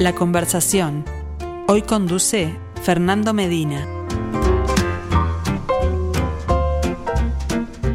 La 0.00 0.14
conversación. 0.14 1.04
Hoy 1.68 1.82
conduce 1.82 2.56
Fernando 2.82 3.34
Medina. 3.34 3.86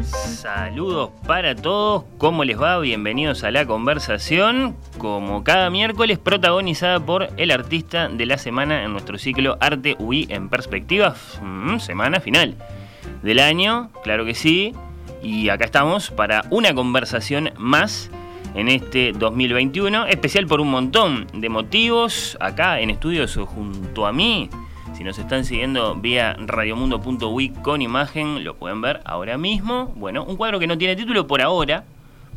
Saludos 0.04 1.10
para 1.26 1.56
todos, 1.56 2.04
¿cómo 2.16 2.44
les 2.44 2.62
va? 2.62 2.78
Bienvenidos 2.78 3.42
a 3.42 3.50
la 3.50 3.66
conversación, 3.66 4.76
como 4.98 5.42
cada 5.42 5.68
miércoles 5.68 6.20
protagonizada 6.20 7.00
por 7.00 7.28
el 7.38 7.50
artista 7.50 8.06
de 8.08 8.24
la 8.24 8.38
semana 8.38 8.84
en 8.84 8.92
nuestro 8.92 9.18
ciclo 9.18 9.58
Arte 9.58 9.96
UI 9.98 10.28
en 10.30 10.48
perspectiva, 10.48 11.16
mm, 11.42 11.80
semana 11.80 12.20
final 12.20 12.54
del 13.24 13.40
año, 13.40 13.90
claro 14.04 14.24
que 14.24 14.36
sí, 14.36 14.74
y 15.24 15.48
acá 15.48 15.64
estamos 15.64 16.12
para 16.12 16.44
una 16.50 16.72
conversación 16.72 17.50
más 17.58 18.10
en 18.56 18.68
este 18.68 19.12
2021, 19.12 20.06
especial 20.06 20.46
por 20.46 20.60
un 20.60 20.70
montón 20.70 21.26
de 21.34 21.48
motivos, 21.50 22.38
acá 22.40 22.80
en 22.80 22.90
estudios 22.90 23.36
junto 23.36 24.06
a 24.06 24.12
mí. 24.12 24.48
Si 24.96 25.04
nos 25.04 25.18
están 25.18 25.44
siguiendo 25.44 25.94
vía 25.94 26.34
radiomundo.uy 26.38 27.50
con 27.62 27.82
imagen, 27.82 28.44
lo 28.44 28.56
pueden 28.56 28.80
ver 28.80 29.02
ahora 29.04 29.36
mismo. 29.36 29.92
Bueno, 29.96 30.24
un 30.24 30.36
cuadro 30.36 30.58
que 30.58 30.66
no 30.66 30.78
tiene 30.78 30.96
título 30.96 31.26
por 31.26 31.42
ahora, 31.42 31.84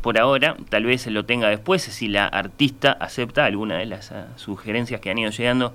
por 0.02 0.18
ahora, 0.18 0.56
tal 0.68 0.84
vez 0.84 1.06
lo 1.06 1.24
tenga 1.24 1.48
después 1.48 1.82
si 1.82 2.08
la 2.08 2.26
artista 2.26 2.92
acepta 2.92 3.46
alguna 3.46 3.78
de 3.78 3.86
las 3.86 4.12
ah, 4.12 4.28
sugerencias 4.36 5.00
que 5.00 5.10
han 5.10 5.18
ido 5.18 5.30
llegando 5.30 5.74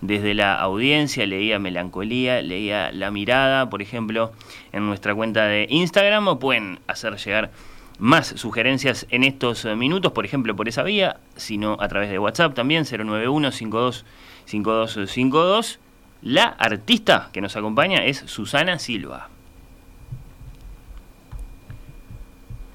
desde 0.00 0.32
la 0.32 0.54
audiencia. 0.54 1.26
Leía 1.26 1.58
Melancolía, 1.58 2.40
leía 2.40 2.92
La 2.92 3.10
Mirada, 3.10 3.68
por 3.68 3.82
ejemplo, 3.82 4.32
en 4.72 4.86
nuestra 4.86 5.14
cuenta 5.14 5.44
de 5.44 5.66
Instagram, 5.68 6.28
o 6.28 6.38
pueden 6.38 6.80
hacer 6.86 7.16
llegar 7.16 7.50
más 8.02 8.26
sugerencias 8.34 9.06
en 9.10 9.22
estos 9.22 9.64
eh, 9.64 9.76
minutos, 9.76 10.10
por 10.10 10.24
ejemplo, 10.24 10.56
por 10.56 10.66
esa 10.66 10.82
vía, 10.82 11.18
sino 11.36 11.76
a 11.78 11.86
través 11.86 12.10
de 12.10 12.18
WhatsApp 12.18 12.52
también, 12.52 12.84
091 12.84 13.52
52 13.52 14.04
5252. 14.44 15.78
La 16.22 16.46
artista 16.46 17.30
que 17.32 17.40
nos 17.40 17.54
acompaña 17.54 18.04
es 18.04 18.18
Susana 18.26 18.80
Silva. 18.80 19.28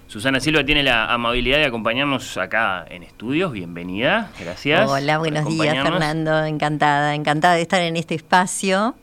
Susana 0.07 0.39
Silva 0.39 0.63
tiene 0.63 0.81
la 0.81 1.13
amabilidad 1.13 1.57
de 1.57 1.65
acompañarnos 1.65 2.37
acá 2.37 2.85
en 2.89 3.03
estudios. 3.03 3.51
Bienvenida, 3.51 4.31
gracias. 4.39 4.89
Hola, 4.89 5.17
buenos 5.17 5.45
días, 5.45 5.83
Fernando. 5.83 6.45
Encantada, 6.45 7.15
encantada 7.15 7.55
de 7.55 7.63
estar 7.63 7.81
en 7.81 7.97
este 7.97 8.15
espacio 8.15 8.95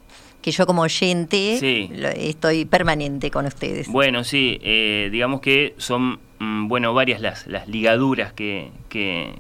que 0.45 0.51
yo 0.51 0.67
como 0.67 0.83
oyente 0.83 1.89
estoy 2.29 2.67
permanente 2.67 3.31
con 3.31 3.47
ustedes. 3.47 3.89
Bueno, 3.89 4.25
sí, 4.25 4.59
eh, 4.63 5.09
digamos 5.11 5.41
que 5.41 5.73
son 5.79 6.19
mm, 6.39 6.69
bueno 6.69 6.93
varias 6.93 7.23
las, 7.23 7.47
las 7.47 7.67
ligaduras 7.67 8.35
que, 8.35 8.71
que, 8.91 9.33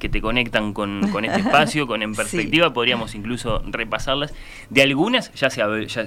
que, 0.00 0.08
te 0.08 0.22
conectan 0.22 0.72
con, 0.72 1.04
este 1.22 1.40
espacio, 1.40 1.86
con 1.86 2.02
En 2.02 2.14
Perspectiva, 2.14 2.72
podríamos 2.72 3.14
incluso 3.14 3.62
repasarlas. 3.66 4.32
De 4.70 4.80
algunas 4.80 5.34
ya 5.34 5.50
se 5.50 5.62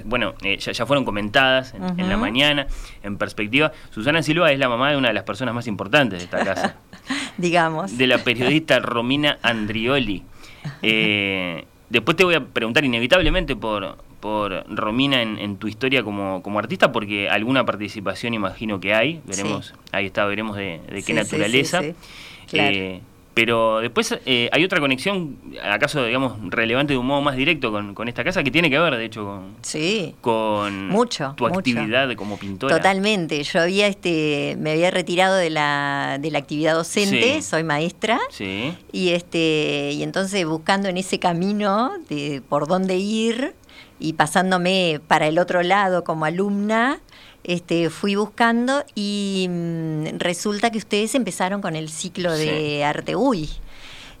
bueno, 0.06 0.34
eh, 0.42 0.58
ya, 0.58 0.86
fueron 0.86 1.04
comentadas 1.04 1.74
en, 1.74 2.08
la 2.08 2.16
mañana, 2.16 2.66
En 3.04 3.18
Perspectiva. 3.18 3.70
Susana 3.90 4.24
Silva 4.24 4.50
es 4.50 4.58
la 4.58 4.68
mamá 4.68 4.90
de 4.90 4.96
una 4.96 5.06
de 5.06 5.14
las 5.14 5.22
personas 5.22 5.54
más 5.54 5.68
importantes 5.68 6.18
de 6.18 6.24
esta 6.24 6.44
casa. 6.44 6.74
Digamos. 7.38 7.96
De 7.96 8.08
la 8.08 8.18
periodista 8.18 8.80
Romina 8.80 9.38
Andrioli. 9.40 10.24
Eh, 10.80 11.64
después 11.90 12.16
te 12.16 12.22
voy 12.22 12.36
a 12.36 12.44
preguntar 12.44 12.84
inevitablemente 12.84 13.56
por, 13.56 13.96
por 14.22 14.64
Romina 14.72 15.20
en, 15.20 15.56
tu 15.56 15.66
historia 15.66 16.04
como, 16.04 16.44
como, 16.44 16.60
artista, 16.60 16.92
porque 16.92 17.28
alguna 17.28 17.66
participación 17.66 18.34
imagino 18.34 18.78
que 18.78 18.94
hay, 18.94 19.20
veremos, 19.24 19.74
ahí 19.90 20.06
está, 20.06 20.24
veremos 20.26 20.56
de, 20.56 20.80
qué 21.04 21.12
naturaleza. 21.12 21.82
Eh, 22.52 23.00
pero 23.34 23.80
después 23.80 24.16
eh, 24.24 24.48
hay 24.52 24.62
otra 24.62 24.78
conexión, 24.78 25.38
acaso, 25.64 26.04
digamos, 26.04 26.34
relevante 26.50 26.92
de 26.92 26.98
un 26.98 27.06
modo 27.06 27.20
más 27.20 27.34
directo 27.34 27.72
con, 27.72 28.08
esta 28.08 28.22
casa, 28.22 28.44
que 28.44 28.52
tiene 28.52 28.70
que 28.70 28.78
ver, 28.78 28.94
de 28.96 29.06
hecho, 29.06 29.24
con, 29.24 29.56
sí, 29.62 30.14
con 30.20 30.88
mucho, 30.88 31.34
tu 31.36 31.46
actividad 31.46 32.14
como 32.14 32.36
pintora. 32.36 32.76
Totalmente. 32.76 33.42
Yo 33.42 33.60
había 33.60 33.88
este, 33.88 34.56
me 34.60 34.72
había 34.72 34.92
retirado 34.92 35.34
de 35.34 35.50
la, 35.50 36.18
de 36.20 36.30
la 36.30 36.38
actividad 36.38 36.74
docente, 36.74 37.42
soy 37.42 37.64
maestra. 37.64 38.20
Sí. 38.30 38.72
Y 38.92 39.08
este, 39.08 39.90
y 39.94 40.04
entonces 40.04 40.46
buscando 40.46 40.88
en 40.88 40.98
ese 40.98 41.18
camino 41.18 41.90
de 42.08 42.40
por 42.48 42.68
dónde 42.68 42.98
ir, 42.98 43.54
y 44.02 44.14
pasándome 44.14 45.00
para 45.06 45.28
el 45.28 45.38
otro 45.38 45.62
lado 45.62 46.02
como 46.02 46.24
alumna, 46.24 46.98
este, 47.44 47.88
fui 47.88 48.16
buscando 48.16 48.84
y 48.96 49.46
mm, 49.48 50.18
resulta 50.18 50.70
que 50.70 50.78
ustedes 50.78 51.14
empezaron 51.14 51.62
con 51.62 51.76
el 51.76 51.88
ciclo 51.88 52.32
de 52.32 52.84
Arte 52.84 53.14
UI. 53.14 53.48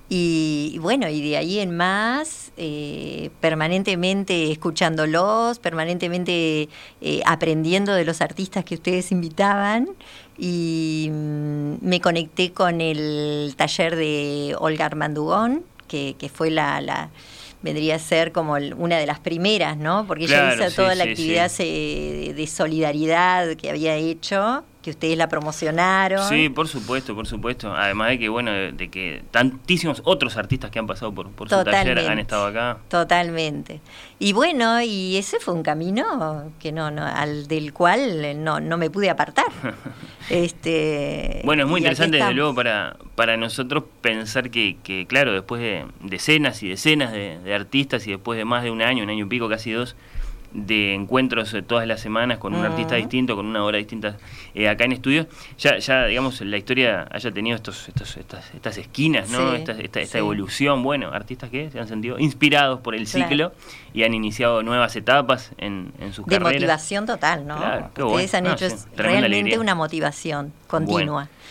Y, 0.08 0.78
bueno, 0.80 1.08
y 1.08 1.26
de 1.26 1.36
ahí 1.36 1.58
en 1.58 1.74
más, 1.74 2.52
eh, 2.56 3.30
permanentemente 3.40 4.52
escuchándolos, 4.52 5.58
permanentemente 5.58 6.68
eh, 7.00 7.22
aprendiendo 7.24 7.94
de 7.94 8.04
los 8.04 8.20
artistas 8.20 8.64
que 8.64 8.74
ustedes 8.74 9.10
invitaban. 9.10 9.88
Y 10.38 11.08
mm, 11.10 11.76
me 11.80 12.00
conecté 12.00 12.52
con 12.52 12.80
el 12.80 13.54
taller 13.56 13.96
de 13.96 14.54
Olga 14.58 14.86
Armandugón, 14.86 15.64
que, 15.88 16.14
que 16.18 16.28
fue 16.28 16.50
la 16.50 17.10
vendría 17.62 17.96
a 17.96 17.98
ser 17.98 18.32
como 18.32 18.54
una 18.76 18.98
de 18.98 19.06
las 19.06 19.20
primeras, 19.20 19.76
¿no? 19.76 20.06
Porque 20.06 20.24
ella 20.24 20.54
hizo 20.54 20.74
toda 20.74 20.94
la 20.94 21.04
actividad 21.04 21.50
de 21.50 22.46
solidaridad 22.50 23.54
que 23.56 23.70
había 23.70 23.94
hecho, 23.94 24.64
que 24.82 24.90
ustedes 24.90 25.16
la 25.16 25.28
promocionaron. 25.28 26.28
Sí, 26.28 26.48
por 26.48 26.68
supuesto, 26.68 27.14
por 27.14 27.26
supuesto. 27.26 27.72
Además 27.74 28.10
de 28.10 28.18
que, 28.18 28.28
bueno, 28.28 28.50
de, 28.50 28.90
que 28.90 29.22
tantísimos 29.30 30.02
otros 30.04 30.36
artistas 30.36 30.70
que 30.70 30.78
han 30.80 30.86
pasado 30.86 31.14
por, 31.14 31.30
por 31.30 31.48
su 31.48 31.64
taller 31.64 31.98
han 32.00 32.18
estado 32.18 32.46
acá. 32.46 32.78
Totalmente. 32.88 33.80
Y 34.18 34.32
bueno, 34.32 34.82
y 34.82 35.16
ese 35.16 35.38
fue 35.38 35.54
un 35.54 35.62
camino 35.62 36.52
que 36.58 36.72
no, 36.72 36.90
no 36.90 37.06
al 37.06 37.46
del 37.46 37.72
cual 37.72 38.42
no, 38.42 38.60
no 38.60 38.76
me 38.76 38.90
pude 38.90 39.08
apartar. 39.08 39.46
este 40.30 41.42
Bueno, 41.44 41.62
es 41.62 41.68
muy 41.68 41.78
interesante 41.78 42.16
desde 42.16 42.34
luego 42.34 42.54
para, 42.54 42.96
para 43.14 43.36
nosotros 43.36 43.84
pensar 44.00 44.50
que, 44.50 44.76
que 44.82 45.06
claro, 45.06 45.32
después 45.32 45.62
de 45.62 45.86
decenas 46.00 46.62
y 46.62 46.68
decenas 46.68 47.12
de, 47.12 47.38
de 47.38 47.54
artistas 47.54 48.06
y 48.06 48.10
después 48.10 48.36
de 48.36 48.44
más 48.44 48.64
de 48.64 48.70
un 48.70 48.82
año, 48.82 49.04
un 49.04 49.10
año 49.10 49.26
y 49.26 49.28
pico, 49.28 49.48
casi 49.48 49.70
dos, 49.70 49.94
de 50.54 50.94
encuentros 50.94 51.54
todas 51.66 51.86
las 51.86 52.00
semanas 52.00 52.38
con 52.38 52.54
un 52.54 52.64
artista 52.64 52.96
distinto, 52.96 53.36
con 53.36 53.46
una 53.46 53.64
obra 53.64 53.78
distinta 53.78 54.16
eh, 54.54 54.68
acá 54.68 54.84
en 54.84 54.92
estudio, 54.92 55.26
ya, 55.58 55.78
ya 55.78 56.06
digamos 56.06 56.40
la 56.40 56.56
historia 56.56 57.08
haya 57.10 57.30
tenido 57.30 57.56
estos, 57.56 57.88
estos 57.88 58.16
estas, 58.16 58.54
estas 58.54 58.78
esquinas, 58.78 59.30
¿no? 59.30 59.54
esta, 59.54 59.72
esta, 59.72 60.18
evolución, 60.18 60.82
bueno, 60.82 61.10
artistas 61.12 61.50
que 61.50 61.70
se 61.70 61.78
han 61.78 61.88
sentido 61.88 62.18
inspirados 62.18 62.80
por 62.80 62.94
el 62.94 63.06
ciclo 63.06 63.52
y 63.94 64.04
han 64.04 64.14
iniciado 64.14 64.62
nuevas 64.62 64.94
etapas 64.96 65.52
en, 65.58 65.92
en 65.98 66.12
sus 66.12 66.26
de 66.26 66.36
carreras. 66.36 66.52
De 66.52 66.58
motivación 66.60 67.06
total, 67.06 67.46
¿no? 67.46 67.56
Ustedes 68.06 68.34
han 68.34 68.46
hecho 68.46 68.66
realmente 68.96 69.58
una 69.58 69.74
motivación 69.74 70.52
continua. 70.66 71.28
Bueno, 71.28 71.41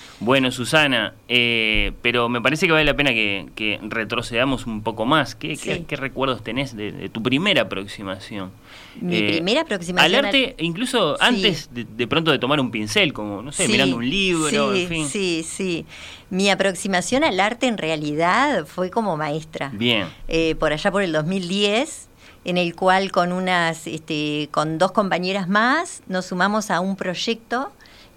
Susana, 0.51 1.13
eh, 1.27 1.93
pero 2.01 2.29
me 2.29 2.41
parece 2.41 2.67
que 2.67 2.71
vale 2.71 2.85
la 2.85 2.95
pena 2.95 3.11
que, 3.11 3.79
retrocedamos 3.81 4.67
un 4.67 4.81
poco 4.83 5.05
más. 5.05 5.35
¿Qué, 5.35 5.57
qué, 5.57 5.95
recuerdos 5.95 6.43
tenés 6.43 6.75
de, 6.75 7.09
tu 7.09 7.23
primera 7.23 7.63
aproximación? 7.63 8.51
Mi 8.99 9.17
eh, 9.17 9.27
primera 9.27 9.61
aproximación. 9.61 10.15
Al 10.15 10.25
arte, 10.25 10.55
incluso 10.59 11.17
antes 11.21 11.69
de, 11.71 12.07
pronto 12.07 12.31
de 12.31 12.39
tomar 12.39 12.59
un 12.59 12.71
pincel, 12.71 13.13
como, 13.13 13.41
no 13.41 13.51
sé, 13.51 13.67
mirando 13.67 13.97
un 13.97 14.09
libro, 14.09 14.73
en 14.73 14.87
fin. 14.87 15.07
Sí, 15.07 15.43
sí. 15.47 15.85
Mi 16.29 16.49
aproximación 16.49 17.23
al 17.23 17.39
arte 17.39 17.67
en 17.67 17.77
realidad 17.77 18.65
fue 18.65 18.89
como 18.89 19.17
maestra. 19.17 19.69
Bien. 19.73 20.07
Eh, 20.27 20.55
por 20.55 20.71
allá 20.71 20.91
por 20.91 21.01
el 21.01 21.11
2010 21.11 22.09
en 22.43 22.57
el 22.57 22.75
cual 22.75 23.11
con 23.11 23.31
unas 23.31 23.85
este, 23.85 24.49
con 24.51 24.77
dos 24.77 24.91
compañeras 24.91 25.47
más 25.47 26.01
nos 26.07 26.25
sumamos 26.25 26.71
a 26.71 26.79
un 26.79 26.95
proyecto 26.95 27.71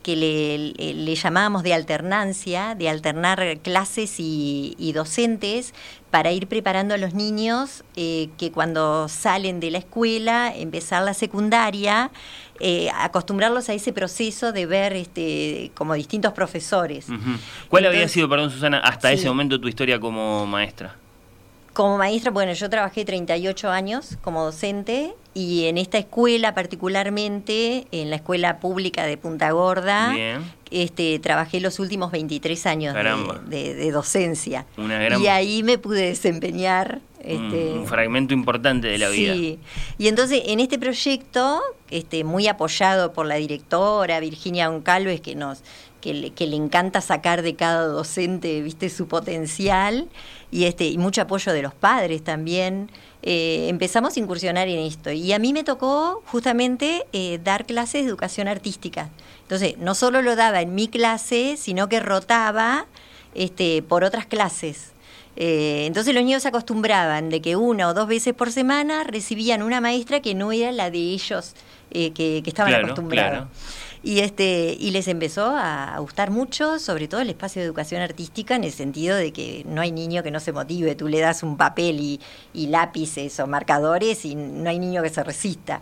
que 0.04 0.14
le, 0.14 0.94
le, 0.94 1.14
llamábamos 1.16 1.62
de 1.64 1.74
alternancia, 1.74 2.76
de 2.76 2.88
alternar 2.88 3.58
clases 3.62 4.16
y, 4.18 4.92
docentes 4.94 5.74
para 6.12 6.30
ir 6.30 6.46
preparando 6.46 6.94
a 6.94 6.98
los 6.98 7.14
niños 7.14 7.82
eh, 7.96 8.28
que 8.38 8.52
cuando 8.52 9.08
salen 9.08 9.58
de 9.58 9.72
la 9.72 9.78
escuela, 9.78 10.54
empezar 10.54 11.02
la 11.02 11.14
secundaria, 11.14 12.12
eh, 12.60 12.90
acostumbrarlos 12.94 13.68
a 13.68 13.72
ese 13.72 13.92
proceso 13.92 14.52
de 14.52 14.66
ver 14.66 14.92
este, 14.92 15.72
como 15.74 15.94
distintos 15.94 16.32
profesores. 16.34 17.06
¿Cuál 17.68 17.86
había 17.86 18.06
sido, 18.06 18.28
perdón 18.28 18.50
Susana, 18.50 18.78
hasta 18.78 19.10
ese 19.10 19.26
momento 19.26 19.60
tu 19.60 19.66
historia 19.66 19.98
como 19.98 20.46
maestra? 20.46 20.94
Como 21.72 21.98
maestra, 21.98 22.30
bueno, 22.30 22.52
yo 22.52 22.70
trabajé 22.70 23.04
38 23.04 23.70
años 23.70 24.18
como 24.22 24.44
docente 24.44 25.14
y 25.34 25.64
en 25.66 25.78
esta 25.78 25.98
escuela 25.98 26.54
particularmente, 26.54 27.86
en 27.90 28.10
la 28.10 28.16
escuela 28.16 28.60
pública 28.60 29.04
de 29.04 29.16
Punta 29.16 29.50
Gorda, 29.50 30.14
este 30.70 31.18
trabajé 31.18 31.60
los 31.60 31.80
últimos 31.80 32.12
23 32.12 32.66
años 32.66 32.94
de, 33.46 33.90
docencia. 33.90 34.64
y 35.20 35.26
ahí 35.26 35.62
me 35.62 35.76
pude 35.78 36.06
desempeñar 36.06 37.00
Este, 37.20 37.72
un, 37.72 37.86
fragmento 37.86 38.34
importante 38.34 38.86
de 38.86 38.98
la 38.98 39.08
vida. 39.08 39.32
Sí, 39.32 39.58
y 39.98 40.08
entonces 40.08 40.42
en 40.46 40.60
este 40.60 40.78
proyecto, 40.78 41.62
este, 41.90 42.22
muy 42.22 42.48
apoyado 42.48 43.12
por 43.12 43.26
la 43.26 43.36
directora 43.36 44.20
Virginia 44.20 44.68
Goncalves, 44.68 45.20
que 45.20 45.34
nos 45.34 45.62
que 46.02 46.12
le, 46.12 46.30
que 46.32 46.46
le, 46.46 46.56
encanta 46.56 47.00
sacar 47.00 47.40
de 47.40 47.54
cada 47.54 47.86
docente, 47.86 48.60
viste, 48.60 48.90
su 48.90 49.08
potencial, 49.08 50.06
y 50.50 50.64
este, 50.64 50.84
y 50.84 50.98
mucho 50.98 51.22
apoyo 51.22 51.50
de 51.54 51.62
los 51.62 51.72
padres 51.72 52.22
también. 52.22 52.90
Eh, 53.26 53.68
empezamos 53.70 54.16
a 54.16 54.20
incursionar 54.20 54.68
en 54.68 54.80
esto. 54.80 55.10
Y 55.10 55.32
a 55.32 55.38
mí 55.38 55.54
me 55.54 55.64
tocó 55.64 56.22
justamente 56.26 57.06
eh, 57.14 57.40
dar 57.42 57.64
clases 57.64 58.02
de 58.02 58.08
educación 58.08 58.48
artística. 58.48 59.08
Entonces, 59.42 59.78
no 59.78 59.94
solo 59.94 60.20
lo 60.20 60.36
daba 60.36 60.60
en 60.60 60.74
mi 60.74 60.88
clase, 60.88 61.56
sino 61.56 61.88
que 61.88 62.00
rotaba 62.00 62.86
este, 63.34 63.82
por 63.82 64.04
otras 64.04 64.26
clases. 64.26 64.92
Eh, 65.36 65.86
entonces 65.86 66.14
los 66.14 66.22
niños 66.22 66.42
se 66.42 66.48
acostumbraban 66.48 67.28
de 67.30 67.40
que 67.42 67.56
una 67.56 67.88
o 67.88 67.94
dos 67.94 68.06
veces 68.06 68.34
por 68.34 68.52
semana 68.52 69.02
recibían 69.04 69.62
una 69.62 69.80
maestra 69.80 70.20
que 70.20 70.34
no 70.34 70.52
era 70.52 70.70
la 70.70 70.90
de 70.90 70.98
ellos 70.98 71.54
eh, 71.90 72.12
que, 72.12 72.40
que, 72.44 72.50
estaban 72.50 72.70
Claro, 72.70 72.86
acostumbrados. 72.86 73.48
claro. 73.48 73.48
Y, 74.06 74.20
este, 74.20 74.76
y 74.78 74.90
les 74.90 75.08
empezó 75.08 75.46
a, 75.56 75.96
gustar 75.98 76.30
mucho, 76.30 76.78
sobre 76.78 77.08
todo 77.08 77.22
el 77.22 77.30
espacio 77.30 77.62
de 77.62 77.66
educación 77.66 78.02
artística, 78.02 78.54
en 78.54 78.64
el 78.64 78.72
sentido 78.72 79.16
de 79.16 79.32
que 79.32 79.64
no 79.66 79.80
hay 79.80 79.92
niño 79.92 80.22
que 80.22 80.30
no 80.30 80.40
se 80.40 80.52
motive. 80.52 80.94
Tú 80.94 81.08
le 81.08 81.20
das 81.20 81.42
un 81.42 81.56
papel 81.56 81.98
y, 81.98 82.20
y 82.52 82.66
lápices 82.66 83.40
o 83.40 83.46
marcadores 83.46 84.26
y 84.26 84.34
no 84.34 84.68
hay 84.68 84.78
niño 84.78 85.02
que 85.02 85.08
se 85.08 85.24
resista. 85.24 85.80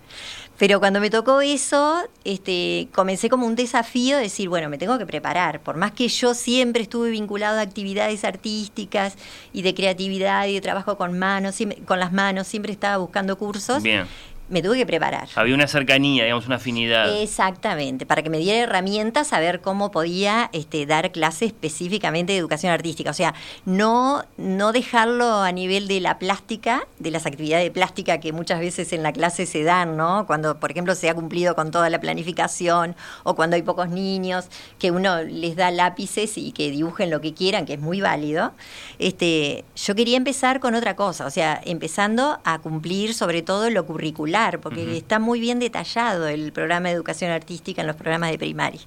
Pero 0.62 0.78
cuando 0.78 1.00
me 1.00 1.10
tocó 1.10 1.40
eso, 1.40 2.04
este, 2.24 2.86
comencé 2.92 3.28
como 3.28 3.46
un 3.46 3.56
desafío 3.56 4.18
de 4.18 4.22
decir, 4.22 4.48
bueno, 4.48 4.68
me 4.68 4.78
tengo 4.78 4.96
que 4.96 5.06
preparar. 5.06 5.60
Por 5.60 5.76
más 5.76 5.90
que 5.90 6.06
yo 6.06 6.34
siempre 6.34 6.82
estuve 6.82 7.10
vinculado 7.10 7.58
a 7.58 7.62
actividades 7.62 8.22
artísticas 8.24 9.16
y 9.52 9.62
de 9.62 9.74
creatividad 9.74 10.46
y 10.46 10.54
de 10.54 10.60
trabajo 10.60 10.96
con 10.96 11.18
manos, 11.18 11.58
con 11.84 11.98
las 11.98 12.12
manos, 12.12 12.46
siempre 12.46 12.70
estaba 12.70 12.98
buscando 12.98 13.36
cursos, 13.36 13.82
Bien. 13.82 14.06
Me 14.48 14.62
tuve 14.62 14.76
que 14.76 14.86
preparar. 14.86 15.28
Había 15.34 15.54
una 15.54 15.66
cercanía, 15.66 16.24
digamos, 16.24 16.46
una 16.46 16.56
afinidad. 16.56 17.22
Exactamente, 17.22 18.06
para 18.06 18.22
que 18.22 18.30
me 18.30 18.38
diera 18.38 18.58
herramientas 18.60 19.32
a 19.32 19.40
ver 19.40 19.60
cómo 19.60 19.90
podía 19.90 20.50
este, 20.52 20.84
dar 20.86 21.10
clase 21.12 21.46
específicamente 21.46 22.32
de 22.32 22.38
educación 22.38 22.72
artística. 22.72 23.10
O 23.10 23.14
sea, 23.14 23.34
no, 23.64 24.24
no 24.36 24.72
dejarlo 24.72 25.40
a 25.40 25.52
nivel 25.52 25.88
de 25.88 26.00
la 26.00 26.18
plástica, 26.18 26.86
de 26.98 27.10
las 27.10 27.26
actividades 27.26 27.64
de 27.64 27.70
plástica 27.70 28.20
que 28.20 28.32
muchas 28.32 28.60
veces 28.60 28.92
en 28.92 29.02
la 29.02 29.12
clase 29.12 29.46
se 29.46 29.62
dan, 29.62 29.96
¿no? 29.96 30.26
Cuando, 30.26 30.58
por 30.60 30.70
ejemplo, 30.70 30.94
se 30.94 31.08
ha 31.08 31.14
cumplido 31.14 31.54
con 31.54 31.70
toda 31.70 31.88
la 31.88 32.00
planificación 32.00 32.94
o 33.24 33.34
cuando 33.34 33.56
hay 33.56 33.62
pocos 33.62 33.88
niños, 33.88 34.46
que 34.78 34.90
uno 34.90 35.22
les 35.22 35.56
da 35.56 35.70
lápices 35.70 36.36
y 36.36 36.52
que 36.52 36.70
dibujen 36.70 37.10
lo 37.10 37.20
que 37.20 37.34
quieran, 37.34 37.64
que 37.64 37.74
es 37.74 37.80
muy 37.80 38.00
válido. 38.00 38.52
Este, 38.98 39.64
yo 39.76 39.94
quería 39.94 40.16
empezar 40.16 40.60
con 40.60 40.74
otra 40.74 40.96
cosa, 40.96 41.26
o 41.26 41.30
sea, 41.30 41.60
empezando 41.64 42.38
a 42.44 42.58
cumplir 42.58 43.14
sobre 43.14 43.42
todo 43.42 43.70
lo 43.70 43.86
curricular, 43.86 44.31
porque 44.60 44.96
está 44.96 45.18
muy 45.18 45.40
bien 45.40 45.58
detallado 45.58 46.26
el 46.28 46.52
programa 46.52 46.88
de 46.88 46.94
educación 46.94 47.30
artística 47.30 47.80
en 47.80 47.86
los 47.86 47.96
programas 47.96 48.30
de 48.30 48.38
primaria. 48.38 48.80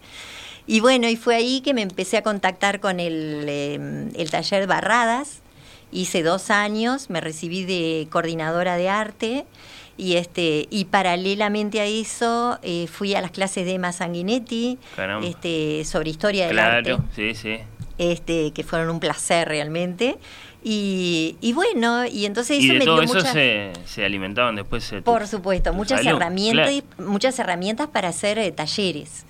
Y 0.68 0.80
bueno, 0.80 1.08
y 1.08 1.16
fue 1.16 1.36
ahí 1.36 1.62
que 1.62 1.74
me 1.74 1.82
empecé 1.82 2.18
a 2.18 2.24
contactar 2.24 2.80
con 2.80 3.00
el, 3.00 3.46
eh, 3.48 4.10
el 4.16 4.32
taller 4.32 4.68
Barradas. 4.68 5.42
Hice 5.92 6.24
dos 6.24 6.50
años, 6.50 7.10
me 7.10 7.22
recibí 7.22 7.64
de 7.64 8.08
coordinadora 8.10 8.76
de 8.76 8.90
arte 8.90 9.46
y 9.98 10.16
este 10.16 10.68
y 10.70 10.86
paralelamente 10.86 11.80
a 11.80 11.86
eso 11.86 12.60
eh, 12.64 12.88
fui 12.88 13.16
a 13.16 13.22
las 13.22 13.32
clases 13.32 13.66
de 13.66 13.76
Emma 13.76 13.94
Sanguinetti 13.94 14.78
Caramba. 14.96 15.26
este, 15.26 15.86
sobre 15.86 16.10
historia 16.10 16.48
del 16.48 16.60
arte 16.60 16.90
Claro, 16.90 17.06
sí, 17.16 17.34
sí. 17.34 17.60
este, 17.98 18.52
que 18.52 18.64
fueron 18.64 18.90
un 18.90 19.00
placer 19.00 19.48
realmente. 19.48 20.18
Y, 20.68 21.38
y 21.42 21.54
bueno, 21.54 22.08
y 22.08 22.26
entonces 22.26 22.60
Y 22.60 22.66
eso 22.66 22.74
de 22.74 22.80
me 22.80 22.86
todo 22.86 22.96
dio 22.96 23.04
eso 23.04 23.14
muchas, 23.14 23.34
se, 23.34 23.72
se 23.86 24.04
alimentaban 24.04 24.56
después. 24.56 24.92
eh, 24.94 25.02
por 25.04 25.28
supuesto, 25.28 25.72
muchas 25.74 26.04
herramientas, 26.04 26.72
Claro. 26.72 27.12
muchas 27.12 27.38
herramientas 27.38 27.88
para 27.88 28.08
hacer 28.10 28.40
eh, 28.40 28.52
talleres. 28.52 29.26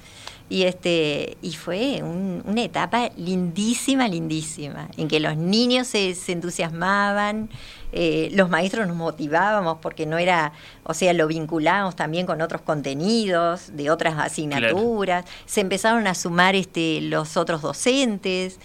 Y 0.48 0.64
este 0.64 1.36
y 1.42 1.52
fue 1.54 2.02
un- 2.04 2.42
una 2.46 2.62
etapa 2.64 3.10
lindísima, 3.18 4.08
lindísima, 4.08 4.88
en 4.96 5.10
que 5.10 5.20
los 5.20 5.36
niños 5.36 5.88
se, 5.88 6.16
se 6.16 6.32
entusiasmaban, 6.32 7.50
eh, 7.92 8.30
los 8.32 8.50
maestros 8.50 8.88
nos 8.88 8.96
motivábamos 8.96 9.80
porque 9.82 10.06
no 10.06 10.18
era, 10.18 10.54
o 10.84 10.94
sea, 10.94 11.12
lo 11.12 11.28
vinculábamos 11.28 11.98
también 11.98 12.26
con 12.28 12.42
otros 12.42 12.62
contenidos 12.62 13.76
de 13.76 13.90
otras 13.90 14.18
asignaturas, 14.20 15.26
se 15.46 15.60
empezaron 15.60 16.08
a 16.08 16.14
sumar 16.14 16.56
este, 16.56 17.02
los 17.02 17.36
otros 17.36 17.62
docentes. 17.62 18.58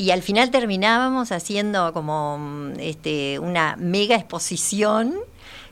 Y 0.00 0.12
al 0.12 0.22
final 0.22 0.50
terminábamos 0.50 1.30
haciendo 1.30 1.92
como 1.92 2.38
mm, 2.38 2.80
este, 2.80 3.38
una 3.38 3.76
mega 3.76 4.16
exposición 4.16 5.14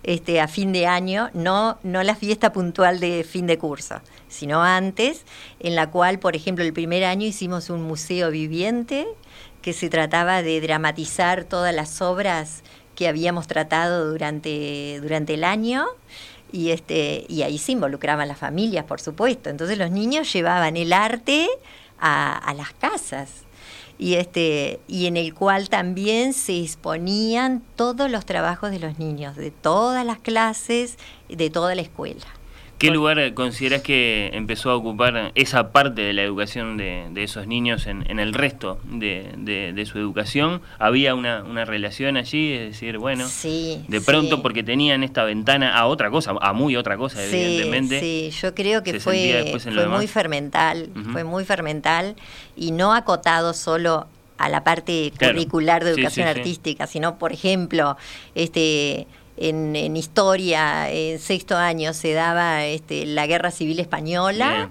este, 0.03 0.43
a 0.43 0.49
fin 0.49 0.71
de 0.71 0.87
año, 0.87 1.31
no, 1.33 1.79
no 1.83 2.03
la 2.03 2.15
fiesta 2.15 2.53
puntual 2.53 3.01
de 3.01 3.25
fin 3.25 3.47
de 3.47 3.57
curso, 3.57 4.03
sino 4.29 4.63
antes, 4.63 5.25
en 5.61 5.75
la 5.75 5.91
cual, 5.91 6.19
por 6.19 6.37
ejemplo, 6.37 6.63
el 6.63 6.75
primer 6.75 7.05
año 7.05 7.27
hicimos 7.27 7.71
un 7.71 7.83
museo 7.85 8.31
viviente 8.31 9.09
que 9.63 9.73
se 9.73 9.89
trataba 9.89 10.43
de 10.43 10.61
dramatizar 10.61 11.45
todas 11.45 11.75
las 11.75 12.03
obras 12.03 12.65
que 12.97 13.09
habíamos 13.09 13.47
tratado 13.47 14.11
durante, 14.11 14.99
durante 15.01 15.33
el 15.33 15.45
año. 15.45 15.87
Y, 16.53 16.69
este, 16.73 17.25
y 17.31 17.45
ahí 17.45 17.57
se 17.57 17.73
involucraban 17.73 18.29
las 18.29 18.37
familias, 18.37 18.85
por 18.85 19.01
supuesto. 19.01 19.49
Entonces 19.49 19.79
los 19.79 19.91
niños 19.91 20.31
llevaban 20.31 20.77
el 20.77 20.93
arte 20.93 21.49
a, 21.99 22.37
a 22.37 22.53
las 22.53 22.75
casas 22.75 23.48
y 23.99 24.15
este 24.15 24.81
y 24.87 25.07
en 25.07 25.17
el 25.17 25.35
cual 25.35 25.69
también 25.69 26.33
se 26.33 26.63
exponían 26.63 27.63
todos 27.77 28.11
los 28.11 28.25
trabajos 28.25 28.71
de 28.71 28.79
los 28.79 28.99
niños 28.99 29.37
de 29.37 29.51
todas 29.51 30.07
las 30.07 30.19
clases 30.19 30.97
de 31.29 31.51
toda 31.51 31.75
la 31.75 31.83
escuela 31.83 32.27
¿Qué 32.79 32.91
lugar 32.93 33.35
consideras 33.35 33.83
que 33.83 34.31
empezó 34.35 34.71
a 34.71 34.77
ocupar 34.77 35.33
esa 35.35 35.73
parte 35.73 36.03
de 36.03 36.13
la 36.13 36.23
educación 36.23 36.77
de, 36.77 37.07
de 37.11 37.25
esos 37.25 37.49
niños 37.49 37.89
en, 37.89 38.09
en 38.09 38.21
el 38.21 38.33
resto 38.35 38.79
de, 38.85 39.33
de- 39.37 39.73
de 39.73 39.87
su 39.87 39.99
educación? 39.99 40.61
¿Había 40.79 41.17
una, 41.17 41.43
una 41.43 41.65
relación 41.65 42.17
allí? 42.17 42.53
Es 42.53 42.61
decir, 42.75 42.99
bueno, 42.99 43.27
sí 43.27 43.85
de 43.89 44.01
pronto 44.01 44.37
sí. 44.37 44.43
porque 44.43 44.63
tenían 44.63 45.03
esta 45.03 45.25
ventana 45.25 45.77
a 45.77 45.87
otra 45.87 46.09
cosa, 46.11 46.35
a 46.41 46.53
muy 46.53 46.77
otra 46.77 46.97
cosa, 46.97 47.19
Sí, 47.21 47.35
evidentemente. 47.35 47.99
Sí, 47.99 48.31
yo 48.41 48.55
creo 48.55 48.85
que 48.85 49.01
fue, 49.01 49.55
muy 49.89 50.07
fermental, 50.07 50.89
fue 51.11 51.25
muy 51.25 51.45
fermental 51.45 52.15
y 52.57 52.71
no 52.71 52.95
acotado 52.95 53.55
solo 53.55 54.07
a 54.37 54.49
la 54.49 54.63
parte 54.63 55.13
Claro. 55.19 55.35
curricular 55.35 55.83
de 55.85 55.91
educación 55.91 56.29
artística, 56.29 56.87
sino, 56.87 57.19
por 57.19 57.33
ejemplo, 57.33 57.97
este 58.37 59.09
en, 59.41 59.75
en 59.77 59.97
historia, 59.97 60.91
en 60.91 61.19
sexto 61.19 61.57
año 61.57 61.93
se 61.95 62.13
daba 62.13 62.65
este, 62.67 63.07
la 63.07 63.27
guerra 63.27 63.51
civil 63.51 63.79
española. 63.81 64.71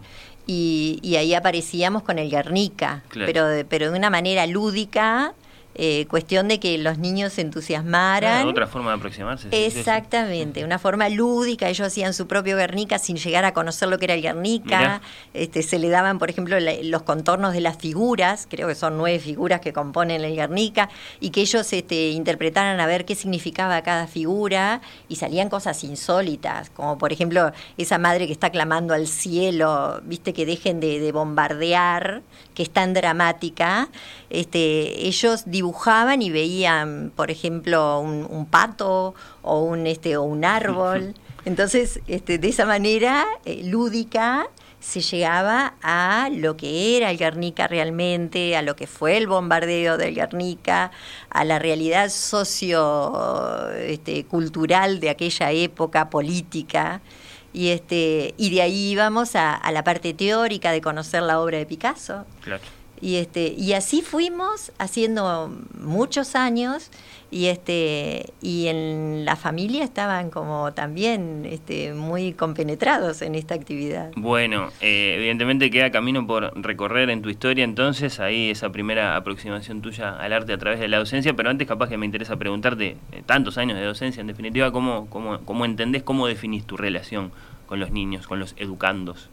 Y, 0.49 0.99
y 1.03 1.17
ahí 1.17 1.33
aparecíamos 1.33 2.03
con 2.03 2.19
el 2.19 2.29
Guernica, 2.29 3.03
Claro. 3.09 3.25
pero, 3.27 3.47
de, 3.47 3.65
pero 3.65 3.91
de 3.91 3.97
una 3.97 4.09
manera 4.09 4.47
lúdica, 4.47 5.33
eh, 5.77 6.05
cuestión 6.09 6.47
de 6.47 6.59
que 6.59 6.77
los 6.79 6.97
niños 6.97 7.33
se 7.33 7.41
entusiasmaran. 7.41 8.47
Otra 8.47 8.67
forma 8.67 8.91
de 8.91 8.97
aproximarse. 8.97 9.49
sí, 9.49 9.55
sí, 9.55 9.71
sí. 9.71 9.79
Exactamente, 9.79 10.63
una 10.65 10.79
forma 10.79 11.07
lúdica, 11.09 11.69
ellos 11.69 11.87
hacían 11.87 12.13
su 12.13 12.27
propio 12.27 12.57
Guernica 12.57 12.97
sin 12.99 13.17
llegar 13.17 13.45
a 13.45 13.53
conocer 13.53 13.87
lo 13.87 13.99
que 13.99 14.05
era 14.05 14.15
el 14.15 14.21
Guernica, 14.21 14.77
Mirá. 14.79 15.01
este, 15.33 15.61
se 15.63 15.77
le 15.79 15.89
daban, 15.89 16.17
por 16.19 16.29
ejemplo, 16.29 16.59
la- 16.59 16.73
los 16.81 17.03
contornos 17.03 17.53
de 17.53 17.61
las 17.61 17.77
figuras, 17.77 18.47
creo 18.49 18.67
que 18.67 18.75
son 18.75 18.97
nueve 18.97 19.19
figuras 19.19 19.61
que 19.61 19.71
componen 19.71 20.23
el 20.23 20.35
Guernica, 20.35 20.89
y 21.19 21.29
que 21.29 21.41
ellos 21.41 21.71
este, 21.71 22.09
interpretaran 22.09 22.79
a 22.79 22.87
ver 22.87 23.05
qué 23.05 23.13
significaba 23.15 23.81
cada 23.83 24.07
figura, 24.07 24.81
y 25.07 25.17
salían 25.17 25.49
cosas 25.49 25.83
insólitas, 25.83 26.71
como 26.71 26.97
por 26.97 27.13
ejemplo 27.13 27.51
esa 27.77 27.97
madre 27.99 28.25
que 28.25 28.33
está 28.33 28.49
clamando 28.49 28.93
al 28.95 29.05
cielo, 29.07 30.01
viste 30.05 30.33
que 30.33 30.45
dejen 30.47 30.79
de, 30.79 30.99
de 30.99 31.11
bombardear, 31.11 32.23
que 32.55 32.63
es 32.63 32.71
tan 32.71 32.93
dramática, 32.95 33.89
este, 34.31 35.05
ellos 35.07 35.43
dibujaban 35.45 35.66
y 36.21 36.29
veían, 36.29 37.11
por 37.15 37.31
ejemplo, 37.31 37.99
un, 37.99 38.27
un 38.29 38.45
pato 38.45 39.15
o 39.41 39.61
un 39.61 39.87
este 39.87 40.17
o 40.17 40.23
un 40.23 40.45
árbol. 40.45 41.13
Entonces, 41.45 42.01
este, 42.07 42.37
de 42.37 42.49
esa 42.49 42.65
manera 42.65 43.25
eh, 43.45 43.61
lúdica 43.63 44.47
se 44.79 45.01
llegaba 45.01 45.75
a 45.81 46.29
lo 46.31 46.55
que 46.55 46.97
era 46.97 47.09
el 47.09 47.17
Guernica 47.17 47.67
realmente, 47.67 48.55
a 48.55 48.61
lo 48.61 48.75
que 48.75 48.85
fue 48.85 49.17
el 49.17 49.27
bombardeo 49.27 49.97
del 49.97 50.13
Guernica, 50.13 50.91
a 51.29 51.45
la 51.45 51.57
realidad 51.57 52.09
socio 52.09 53.71
este, 53.77 54.25
cultural 54.25 54.99
de 54.99 55.09
aquella 55.09 55.51
época 55.51 56.09
política. 56.09 57.01
Y, 57.53 57.69
este, 57.69 58.33
y 58.37 58.49
de 58.51 58.61
ahí 58.61 58.91
íbamos 58.91 59.35
a, 59.35 59.55
a 59.55 59.71
la 59.71 59.83
parte 59.83 60.13
teórica 60.13 60.71
de 60.71 60.81
conocer 60.81 61.23
la 61.23 61.39
obra 61.39 61.57
de 61.57 61.65
Picasso 61.65 62.25
Claro. 62.41 62.61
Y, 62.99 63.17
este, 63.17 63.53
y 63.57 63.73
así 63.73 64.01
fuimos 64.01 64.71
haciendo 64.79 65.51
muchos 65.79 66.35
años 66.35 66.89
y, 67.29 67.47
este, 67.47 68.33
y 68.41 68.67
en 68.67 69.25
la 69.25 69.35
familia 69.35 69.83
estaban 69.83 70.29
como 70.29 70.73
también 70.73 71.45
este, 71.45 71.93
muy 71.93 72.33
compenetrados 72.33 73.21
en 73.21 73.35
esta 73.35 73.53
actividad. 73.53 74.11
Bueno, 74.15 74.69
eh, 74.81 75.15
evidentemente 75.17 75.69
queda 75.69 75.91
camino 75.91 76.25
por 76.25 76.59
recorrer 76.59 77.09
en 77.09 77.21
tu 77.21 77.29
historia 77.29 77.63
entonces, 77.63 78.19
ahí 78.19 78.49
esa 78.49 78.71
primera 78.71 79.15
aproximación 79.15 79.81
tuya 79.81 80.15
al 80.15 80.33
arte 80.33 80.53
a 80.53 80.57
través 80.57 80.79
de 80.79 80.87
la 80.87 80.97
docencia, 80.97 81.35
pero 81.35 81.49
antes 81.49 81.67
capaz 81.67 81.89
que 81.89 81.97
me 81.97 82.05
interesa 82.05 82.37
preguntarte, 82.37 82.97
eh, 83.11 83.23
tantos 83.25 83.57
años 83.57 83.77
de 83.77 83.85
docencia 83.85 84.21
en 84.21 84.27
definitiva, 84.27 84.71
¿cómo, 84.71 85.07
cómo, 85.09 85.39
cómo 85.45 85.65
entendés, 85.65 86.03
cómo 86.03 86.27
definís 86.27 86.65
tu 86.65 86.77
relación 86.77 87.31
con 87.67 87.79
los 87.79 87.91
niños, 87.91 88.25
con 88.25 88.39
los 88.39 88.55
educandos? 88.57 89.29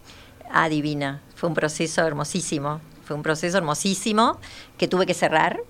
Adivina, 0.50 1.22
fue 1.34 1.48
un 1.48 1.54
proceso 1.54 2.06
hermosísimo 2.06 2.80
fue 3.04 3.16
un 3.16 3.22
proceso 3.22 3.58
hermosísimo 3.58 4.38
que 4.78 4.88
tuve 4.88 5.06
que 5.06 5.14
cerrar, 5.14 5.60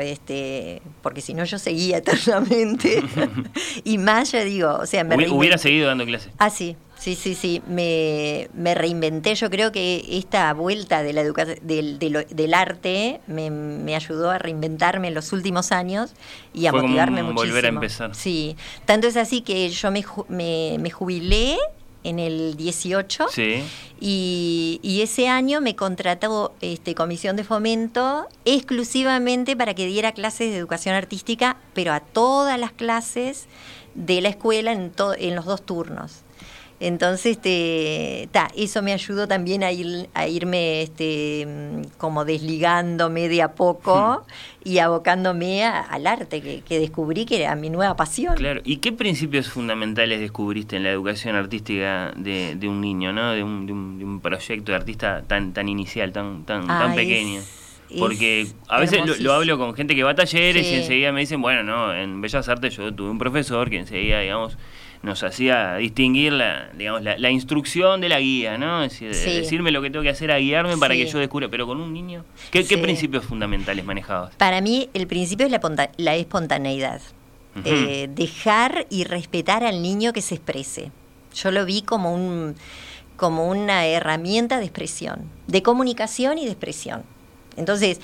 este, 0.00 0.80
porque 1.02 1.20
si 1.20 1.34
no 1.34 1.44
yo 1.44 1.58
seguía 1.58 1.96
eternamente. 1.98 3.02
y 3.84 3.98
más, 3.98 4.32
ya 4.32 4.44
digo, 4.44 4.74
o 4.74 4.86
sea, 4.86 5.04
me 5.04 5.28
Hubiera 5.28 5.58
seguido 5.58 5.88
dando 5.88 6.04
clases. 6.04 6.32
Ah, 6.38 6.50
sí, 6.50 6.76
sí, 6.98 7.14
sí, 7.14 7.34
sí, 7.34 7.62
me, 7.66 8.48
me, 8.54 8.74
reinventé. 8.74 9.34
Yo 9.34 9.50
creo 9.50 9.72
que 9.72 10.04
esta 10.08 10.52
vuelta 10.54 11.02
de 11.02 11.12
la 11.12 11.20
educación, 11.20 11.58
del, 11.62 11.98
del, 11.98 12.54
arte 12.54 13.20
me, 13.26 13.50
me, 13.50 13.94
ayudó 13.94 14.30
a 14.30 14.38
reinventarme 14.38 15.08
en 15.08 15.14
los 15.14 15.32
últimos 15.32 15.72
años 15.72 16.14
y 16.54 16.66
a 16.66 16.72
motivarme 16.72 17.20
como 17.20 17.32
muchísimo. 17.32 17.52
volver 17.52 17.64
a 17.66 17.68
empezar. 17.68 18.14
Sí, 18.14 18.56
tanto 18.84 19.08
es 19.08 19.16
así 19.16 19.42
que 19.42 19.68
yo 19.68 19.90
me, 19.90 20.04
me, 20.28 20.76
me 20.78 20.90
jubilé 20.90 21.58
en 22.04 22.18
el 22.18 22.56
18 22.56 23.26
y, 24.00 24.80
y, 24.82 25.02
ese 25.02 25.28
año 25.28 25.60
me 25.60 25.76
contrató 25.76 26.54
este, 26.60 26.94
Comisión 26.94 27.36
de 27.36 27.44
Fomento 27.44 28.26
exclusivamente 28.44 29.56
para 29.56 29.74
que 29.74 29.86
diera 29.86 30.12
clases 30.12 30.50
de 30.50 30.58
educación 30.58 30.94
artística, 30.94 31.56
pero 31.74 31.92
a 31.92 32.00
todas 32.00 32.58
las 32.58 32.72
clases 32.72 33.46
de 33.94 34.20
la 34.20 34.30
escuela 34.30 34.72
en, 34.72 34.92
en 35.18 35.36
los 35.36 35.44
dos 35.44 35.62
turnos. 35.62 36.22
Entonces, 36.82 37.36
este, 37.36 38.28
eso 38.56 38.82
me 38.82 38.92
ayudó 38.92 39.28
también 39.28 39.62
a, 39.62 39.70
ir, 39.70 40.08
a 40.14 40.26
irme 40.26 40.82
este, 40.82 41.46
como 41.96 42.24
desligándome 42.24 43.28
de 43.28 43.40
a 43.40 43.52
poco 43.52 44.26
hmm. 44.26 44.68
y 44.68 44.78
abocándome 44.78 45.64
al 45.64 46.08
arte, 46.08 46.40
que, 46.40 46.78
descubrí 46.80 47.24
que 47.24 47.40
era 47.40 47.54
mi 47.54 47.70
nueva 47.70 47.94
pasión. 47.94 48.34
Claro, 48.34 48.62
¿y 48.64 48.78
qué 48.78 48.90
principios 48.90 49.48
fundamentales 49.48 50.18
descubriste 50.18 50.74
en 50.74 50.82
la 50.82 50.90
educación 50.90 51.36
artística 51.36 52.12
de, 52.16 52.58
un 52.64 52.80
niño, 52.80 53.12
¿no? 53.12 53.30
de, 53.30 53.44
un, 53.44 53.66
de, 53.66 53.72
un, 53.72 54.20
proyecto 54.20 54.72
de 54.72 54.76
artista 54.76 55.22
tan, 55.24 55.52
tan 55.52 55.68
inicial, 55.68 56.10
tan, 56.10 56.44
tan, 56.44 56.66
tan 56.66 56.96
pequeño? 56.96 57.42
Porque 57.96 58.48
a 58.66 58.80
veces 58.80 59.20
lo, 59.20 59.32
hablo 59.34 59.56
con 59.56 59.74
gente 59.74 59.94
que 59.94 60.02
va 60.02 60.10
a 60.10 60.14
talleres 60.16 60.66
y 60.66 60.74
enseguida 60.74 61.12
me 61.12 61.20
dicen, 61.20 61.40
bueno, 61.40 61.62
no, 61.62 61.94
en 61.94 62.20
Bellas 62.20 62.48
Artes 62.48 62.76
yo 62.76 62.92
tuve 62.92 63.10
un 63.10 63.18
profesor 63.18 63.70
que 63.70 63.78
enseguida, 63.78 64.18
digamos, 64.20 64.56
nos 65.02 65.22
hacía 65.24 65.76
distinguir 65.76 66.32
la, 66.32 66.70
digamos, 66.76 67.02
la, 67.02 67.30
instrucción 67.30 68.00
de 68.00 68.08
la 68.08 68.20
guía, 68.20 68.56
¿no? 68.56 68.82
decirme 68.82 69.72
lo 69.72 69.82
que 69.82 69.90
tengo 69.90 70.02
que 70.02 70.10
hacer 70.10 70.30
a 70.30 70.38
guiarme 70.38 70.76
para 70.76 70.94
que 70.94 71.06
yo 71.06 71.18
descubra. 71.18 71.48
Pero 71.48 71.66
con 71.66 71.80
un 71.80 71.92
niño, 71.92 72.24
¿qué, 72.50 72.62
principios 72.78 73.24
fundamentales 73.24 73.84
manejabas? 73.84 74.34
Para 74.36 74.60
mí, 74.60 74.88
el 74.94 75.06
principio 75.06 75.46
es 75.46 75.52
la, 75.96 76.14
espontaneidad. 76.14 77.00
Eh, 77.64 78.08
dejar 78.10 78.86
y 78.88 79.04
respetar 79.04 79.64
al 79.64 79.82
niño 79.82 80.12
que 80.12 80.22
se 80.22 80.36
exprese. 80.36 80.90
Yo 81.34 81.50
lo 81.50 81.66
vi 81.66 81.82
como 81.82 82.14
un 82.14 82.54
como 83.16 83.48
una 83.48 83.86
herramienta 83.86 84.58
de 84.58 84.64
expresión, 84.64 85.30
de 85.46 85.62
comunicación 85.62 86.38
y 86.38 86.44
de 86.44 86.50
expresión. 86.50 87.04
Entonces, 87.56 88.00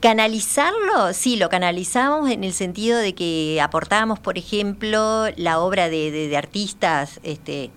Canalizarlo, 0.00 1.12
sí, 1.12 1.36
lo 1.36 1.48
canalizamos 1.48 2.30
en 2.30 2.44
el 2.44 2.52
sentido 2.52 2.98
de 2.98 3.14
que 3.14 3.60
aportábamos, 3.60 4.20
por 4.20 4.38
ejemplo, 4.38 5.26
la 5.36 5.58
obra 5.58 5.88
de, 5.88 6.34
artistas 6.36 7.20
este, 7.22 7.70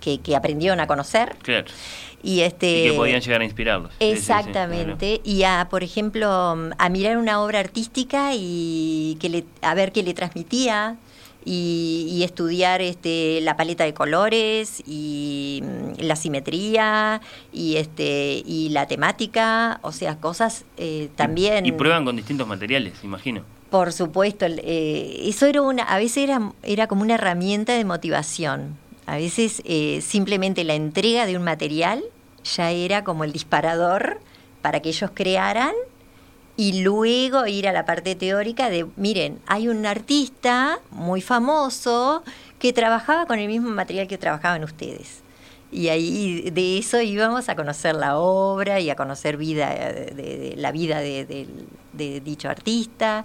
que, 0.00 0.36
aprendieron 0.36 0.80
a 0.80 0.86
conocer. 0.86 1.36
Claro. 1.42 1.66
Y, 2.22 2.40
este, 2.40 2.90
que 2.90 2.92
podían 2.96 3.20
llegar 3.20 3.40
a 3.40 3.44
inspirarlos. 3.44 3.92
Exactamente. 4.00 5.20
Y 5.24 5.44
a, 5.44 5.68
por 5.70 5.82
ejemplo, 5.84 6.28
a 6.76 6.88
mirar 6.88 7.16
una 7.16 7.40
obra 7.42 7.60
artística 7.60 8.32
y 8.34 9.16
que 9.20 9.28
le, 9.28 9.44
a 9.62 9.74
ver 9.74 9.92
qué 9.92 10.02
le 10.02 10.14
transmitía 10.14 10.96
y, 11.44 12.22
estudiar 12.24 12.82
este, 12.82 13.40
la 13.40 13.56
paleta 13.56 13.84
de 13.84 13.94
colores 13.94 14.82
y 14.86 15.62
mm, 15.62 16.02
la 16.02 16.16
simetría 16.16 17.20
y, 17.52 17.76
este, 17.76 18.42
y 18.44 18.68
la 18.70 18.86
temática, 18.86 19.80
o 19.82 19.92
sea, 19.92 20.18
cosas 20.18 20.64
eh, 20.76 21.08
también... 21.16 21.66
Y, 21.66 21.72
prueban 21.72 22.04
con 22.04 22.16
distintos 22.16 22.46
materiales, 22.46 22.94
imagino. 23.02 23.42
Por 23.70 23.92
supuesto, 23.92 24.46
eh, 24.48 25.22
eso 25.24 25.46
era 25.46 25.62
una, 25.62 25.84
a 25.84 25.98
veces 25.98 26.24
era, 26.24 26.52
era 26.62 26.88
como 26.88 27.02
una 27.02 27.14
herramienta 27.14 27.72
de 27.72 27.84
motivación. 27.84 28.76
A 29.06 29.16
veces 29.16 29.62
eh, 29.64 30.00
simplemente 30.02 30.64
la 30.64 30.74
entrega 30.74 31.26
de 31.26 31.36
un 31.36 31.44
material 31.44 32.02
ya 32.44 32.70
era 32.70 33.04
como 33.04 33.24
el 33.24 33.32
disparador 33.32 34.20
para 34.60 34.80
que 34.80 34.90
ellos 34.90 35.10
crearan 35.14 35.72
y 36.60 36.82
luego 36.82 37.46
ir 37.46 37.66
a 37.66 37.72
la 37.72 37.86
parte 37.86 38.14
teórica 38.14 38.68
de, 38.68 38.86
miren, 38.96 39.38
hay 39.46 39.68
un 39.68 39.86
artista 39.86 40.78
muy 40.90 41.22
famoso 41.22 42.22
que 42.58 42.74
trabajaba 42.74 43.24
con 43.24 43.38
el 43.38 43.48
mismo 43.48 43.70
material 43.70 44.06
que 44.06 44.18
trabajaban 44.18 44.62
ustedes. 44.62 45.22
Y 45.72 45.88
ahí 45.88 46.50
de 46.50 46.76
eso 46.76 47.00
íbamos 47.00 47.48
a 47.48 47.56
conocer 47.56 47.94
la 47.94 48.18
obra 48.18 48.78
y 48.78 48.90
a 48.90 48.94
conocer 48.94 49.38
vida 49.38 49.70
de, 49.70 50.52
la 50.58 50.70
vida 50.70 51.00
de 51.00 51.46
dicho 52.22 52.50
artista. 52.50 53.24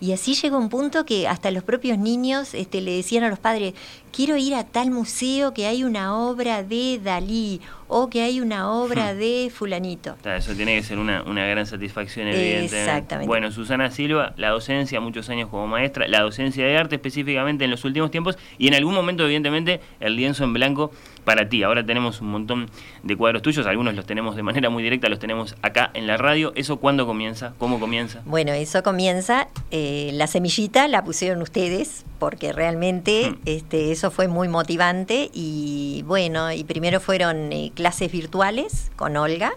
Y 0.00 0.12
así 0.12 0.34
llegó 0.34 0.58
un 0.58 0.70
punto 0.70 1.04
que 1.04 1.28
hasta 1.28 1.50
los 1.50 1.62
propios 1.62 1.98
niños 1.98 2.54
este, 2.54 2.80
le 2.80 2.96
decían 2.96 3.22
a 3.24 3.28
los 3.28 3.38
padres, 3.38 3.74
quiero 4.12 4.36
ir 4.36 4.54
a 4.54 4.64
tal 4.64 4.90
museo 4.90 5.52
que 5.52 5.66
hay 5.66 5.84
una 5.84 6.16
obra 6.16 6.62
de 6.62 6.98
Dalí 7.02 7.60
o 7.86 8.08
que 8.08 8.22
hay 8.22 8.40
una 8.40 8.70
obra 8.70 9.12
hmm. 9.12 9.18
de 9.18 9.52
fulanito. 9.54 10.16
eso 10.24 10.54
tiene 10.54 10.76
que 10.76 10.82
ser 10.82 10.98
una, 10.98 11.22
una 11.24 11.44
gran 11.46 11.66
satisfacción, 11.66 12.28
evidentemente. 12.28 12.80
Exactamente. 12.80 13.28
Bueno, 13.28 13.50
Susana 13.50 13.90
Silva, 13.90 14.32
la 14.36 14.50
docencia, 14.50 15.00
muchos 15.00 15.28
años 15.28 15.48
como 15.48 15.66
maestra, 15.66 16.08
la 16.08 16.22
docencia 16.22 16.64
de 16.64 16.76
arte 16.76 16.94
específicamente 16.94 17.64
en 17.64 17.70
los 17.70 17.84
últimos 17.84 18.10
tiempos 18.10 18.38
y 18.58 18.68
en 18.68 18.74
algún 18.74 18.94
momento, 18.94 19.24
evidentemente, 19.24 19.80
el 19.98 20.16
lienzo 20.16 20.44
en 20.44 20.52
blanco 20.54 20.92
para 21.30 21.48
ti. 21.48 21.62
Ahora 21.62 21.86
tenemos 21.86 22.20
un 22.20 22.32
montón 22.32 22.68
de 23.04 23.16
cuadros 23.16 23.40
tuyos, 23.42 23.64
algunos 23.64 23.94
los 23.94 24.04
tenemos 24.04 24.34
de 24.34 24.42
manera 24.42 24.68
muy 24.68 24.82
directa, 24.82 25.08
los 25.08 25.20
tenemos 25.20 25.54
acá 25.62 25.92
en 25.94 26.08
la 26.08 26.16
radio. 26.16 26.50
¿Eso 26.56 26.78
cuándo 26.78 27.06
comienza? 27.06 27.54
¿Cómo 27.56 27.78
comienza? 27.78 28.20
Bueno, 28.24 28.50
eso 28.50 28.82
comienza, 28.82 29.46
eh, 29.70 30.10
la 30.12 30.26
semillita 30.26 30.88
la 30.88 31.04
pusieron 31.04 31.40
ustedes, 31.40 32.04
porque 32.18 32.52
realmente 32.52 33.30
hmm. 33.30 33.38
este, 33.44 33.92
eso 33.92 34.10
fue 34.10 34.26
muy 34.26 34.48
motivante 34.48 35.30
y 35.32 36.02
bueno, 36.04 36.50
y 36.50 36.64
primero 36.64 36.98
fueron 36.98 37.52
eh, 37.52 37.70
clases 37.76 38.10
virtuales 38.10 38.90
con 38.96 39.16
Olga, 39.16 39.52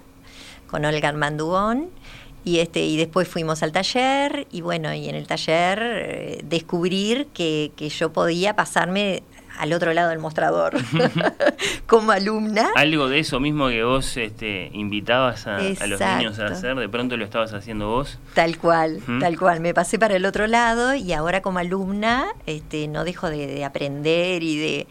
con 0.67 0.85
Olga 0.85 1.09
Armandugón. 1.09 1.89
Y, 2.45 2.59
este, 2.59 2.81
y 2.81 2.97
después 2.97 3.25
fuimos 3.27 3.63
al 3.63 3.71
taller 3.71 4.47
y 4.51 4.59
bueno, 4.59 4.93
y 4.93 5.07
en 5.07 5.15
el 5.15 5.27
taller 5.27 5.79
eh, 5.81 6.41
descubrir 6.43 7.27
que, 7.27 7.71
que, 7.77 7.87
yo 7.87 8.11
podía 8.11 8.53
pasarme 8.53 9.23
al 9.57 9.73
otro 9.73 9.93
lado 9.93 10.09
del 10.09 10.19
mostrador 10.19 10.73
como 11.87 12.11
alumna. 12.11 12.69
Algo 12.75 13.07
de 13.07 13.19
eso 13.19 13.39
mismo 13.39 13.69
que 13.69 13.83
vos 13.83 14.17
este, 14.17 14.69
invitabas 14.73 15.47
a, 15.47 15.59
los 15.59 15.99
niños 15.99 16.39
a 16.39 16.47
hacer, 16.47 16.75
de 16.75 16.89
pronto 16.89 17.17
lo 17.17 17.25
estabas 17.25 17.53
haciendo 17.53 17.89
vos. 17.89 18.19
Tal 18.33 18.57
cual, 18.57 19.01
tal 19.19 19.37
cual. 19.37 19.59
Me 19.59 19.73
pasé 19.73 19.99
para 19.99 20.15
el 20.15 20.25
otro 20.25 20.47
lado 20.47 20.93
y 20.95 21.13
ahora 21.13 21.41
como 21.41 21.59
alumna 21.59 22.27
este, 22.45 22.87
no 22.87 23.03
dejo 23.03 23.29
de, 23.29 23.63
aprender 23.63 24.43
y 24.43 24.57
de 24.57 24.87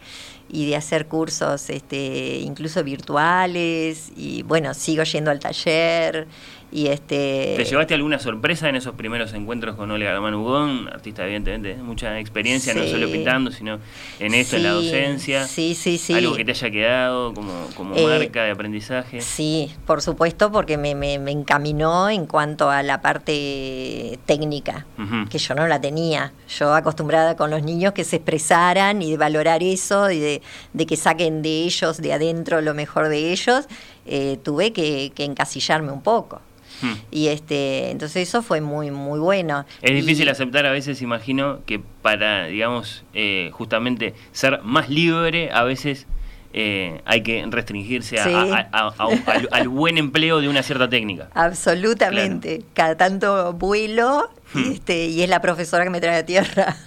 y 0.49 0.69
de 0.69 0.75
hacer 0.75 1.07
cursos 1.07 1.69
este, 1.69 2.39
incluso 2.39 2.83
virtuales 2.83 4.11
y 4.15 4.43
bueno, 4.43 4.73
sigo 4.73 5.03
yendo 5.03 5.31
al 5.31 5.39
taller 5.39 6.27
y 6.73 6.87
este... 6.87 7.53
¿Te 7.55 7.65
llevaste 7.65 7.93
alguna 7.93 8.17
sorpresa 8.17 8.67
en 8.67 8.75
esos 8.75 8.95
primeros 8.95 9.31
encuentros 9.33 9.75
con 9.75 9.91
Olga 9.91 10.19
Ugón, 10.19 10.89
artista 10.91 11.23
evidentemente, 11.23 11.75
mucha 11.75 12.19
experiencia, 12.19 12.73
no 12.73 12.83
solo 12.85 13.11
pintando, 13.11 13.51
sino 13.51 13.79
en 14.19 14.33
esto, 14.33 14.55
en 14.55 14.63
la 14.63 14.71
docencia? 14.71 15.45
Sí, 15.45 15.75
sí, 15.75 15.99
sí. 15.99 16.13
Algo 16.15 16.35
que 16.35 16.43
te 16.43 16.51
haya 16.51 16.71
quedado 16.71 17.33
como, 17.35 17.53
como 17.75 17.95
eh, 17.95 18.07
marca 18.07 18.43
de 18.43 18.51
aprendizaje. 18.51 19.21
Sí, 19.21 19.71
por 19.85 20.01
supuesto, 20.01 20.51
porque 20.51 20.77
me, 20.77 20.95
me, 20.95 21.13
encaminó 21.31 22.09
en 22.09 22.25
cuanto 22.25 22.71
a 22.71 22.81
la 22.81 23.01
parte 23.01 24.17
técnica, 24.25 24.87
que 25.29 25.37
yo 25.37 25.53
no 25.53 25.67
la 25.67 25.79
tenía. 25.79 26.33
Yo 26.57 26.73
acostumbrada 26.73 27.35
con 27.35 27.51
los 27.51 27.61
niños 27.61 27.93
que 27.93 28.03
se 28.03 28.15
expresaran 28.15 29.03
y 29.03 29.11
de 29.11 29.17
valorar 29.17 29.61
eso 29.61 30.09
y 30.09 30.19
de, 30.19 30.41
de 30.73 30.85
que 30.87 30.97
saquen 30.97 31.43
de 31.43 31.65
ellos, 31.65 32.01
de 32.01 32.13
adentro, 32.13 32.61
lo 32.61 32.73
mejor 32.73 33.09
de 33.09 33.31
ellos, 33.31 33.67
eh, 34.07 34.39
tuve 34.41 34.73
que 34.73 35.11
encasillarme 35.17 35.91
un 35.91 36.01
poco. 36.01 36.41
Hmm. 36.83 36.95
Y 37.11 37.29
este, 37.29 37.91
entonces 37.91 38.27
eso 38.27 38.41
fue 38.41 38.59
muy, 38.59 38.91
muy 38.91 39.17
bueno. 39.17 39.65
Es 39.81 39.95
difícil 39.95 40.27
aceptar 40.27 40.65
a 40.65 40.71
veces, 40.71 41.01
imagino, 41.01 41.61
que 41.65 41.79
para, 42.01 42.47
digamos, 42.47 43.05
eh, 43.13 43.51
justamente 43.53 44.13
ser 44.33 44.61
más 44.63 44.89
libre, 44.89 45.49
a 45.53 45.63
veces 45.63 46.07
eh, 46.51 47.01
hay 47.05 47.23
que 47.23 47.45
restringirse 47.47 48.19
al, 48.19 49.67
buen 49.69 49.97
empleo 49.97 50.41
de 50.41 50.49
una 50.49 50.61
cierta 50.61 50.89
técnica. 50.89 51.29
Absolutamente. 51.33 52.63
Cada 52.73 52.97
tanto 52.97 53.53
vuelo 53.53 54.29
hmm. 54.53 54.71
este, 54.73 55.05
y 55.05 55.23
es 55.23 55.29
la 55.29 55.41
profesora 55.41 55.85
que 55.85 55.89
me 55.89 56.01
trae 56.01 56.17
a 56.17 56.25
tierra. 56.25 56.75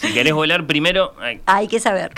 Si 0.00 0.14
querés 0.14 0.32
volar 0.32 0.66
primero, 0.66 1.12
hay, 1.44 1.68
que 1.68 1.78
saber. 1.78 2.10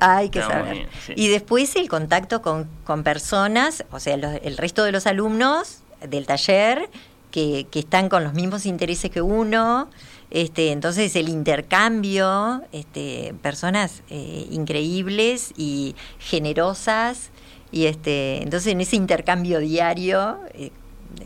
Hay 0.00 0.30
que 0.30 0.40
saber. 0.40 0.88
Y 1.14 1.28
después 1.28 1.76
el 1.76 1.88
contacto 1.88 2.42
con, 2.42 2.66
personas, 3.04 3.84
o 3.92 4.00
sea, 4.00 4.14
el 4.14 4.56
resto 4.56 4.82
de 4.82 4.90
los 4.90 5.06
alumnos 5.06 5.84
del 6.08 6.26
taller 6.26 6.88
que, 7.30 7.66
que 7.70 7.80
están 7.80 8.08
con 8.08 8.24
los 8.24 8.34
mismos 8.34 8.66
intereses 8.66 9.10
que 9.10 9.22
uno. 9.22 9.88
Este, 10.30 10.70
entonces 10.70 11.16
el 11.16 11.28
intercambio, 11.28 12.62
este, 12.72 13.34
personas 13.42 14.02
eh, 14.10 14.46
increíbles 14.50 15.52
y 15.56 15.96
generosas, 16.20 17.30
y 17.72 17.86
este, 17.86 18.42
entonces 18.42 18.72
en 18.72 18.80
ese 18.80 18.96
intercambio 18.96 19.58
diario 19.58 20.38
eh, 20.54 20.70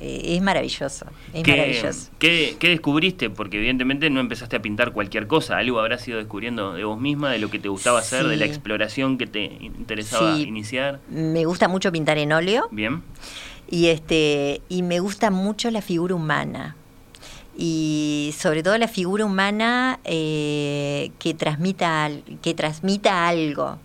es 0.00 0.40
maravilloso, 0.40 1.04
es 1.34 1.42
¿Qué, 1.42 1.50
maravilloso. 1.50 2.10
¿qué, 2.18 2.56
descubriste? 2.58 3.28
Porque 3.28 3.58
evidentemente 3.58 4.08
no 4.08 4.20
empezaste 4.20 4.56
a 4.56 4.62
pintar 4.62 4.92
cualquier 4.92 5.26
cosa, 5.26 5.58
algo 5.58 5.80
habrás 5.80 6.08
ido 6.08 6.16
descubriendo 6.16 6.72
de 6.72 6.84
vos 6.84 6.98
misma, 6.98 7.30
de 7.30 7.38
lo 7.38 7.50
que 7.50 7.58
te 7.58 7.68
gustaba 7.68 7.98
hacer, 7.98 8.26
de 8.26 8.38
la 8.38 8.46
exploración 8.46 9.18
que 9.18 9.26
te 9.26 9.44
interesaba 9.60 10.38
iniciar. 10.38 11.00
Me 11.10 11.44
gusta 11.44 11.68
mucho 11.68 11.92
pintar 11.92 12.16
en 12.16 12.32
óleo. 12.32 12.68
Bien. 12.70 13.02
Y 13.68 13.86
este, 13.86 14.60
y 14.68 14.82
me 14.82 15.00
gusta 15.00 15.30
mucho 15.30 15.70
la 15.70 15.82
figura 15.82 16.14
humana 16.14 16.76
y 17.56 18.34
sobre 18.36 18.62
todo 18.62 18.76
la 18.78 18.88
figura 18.88 19.24
humana 19.24 20.00
eh, 20.04 21.10
que, 21.18 21.34
transmita, 21.34 22.10
que 22.42 22.54
transmita 22.54 23.28
algo. 23.28 23.78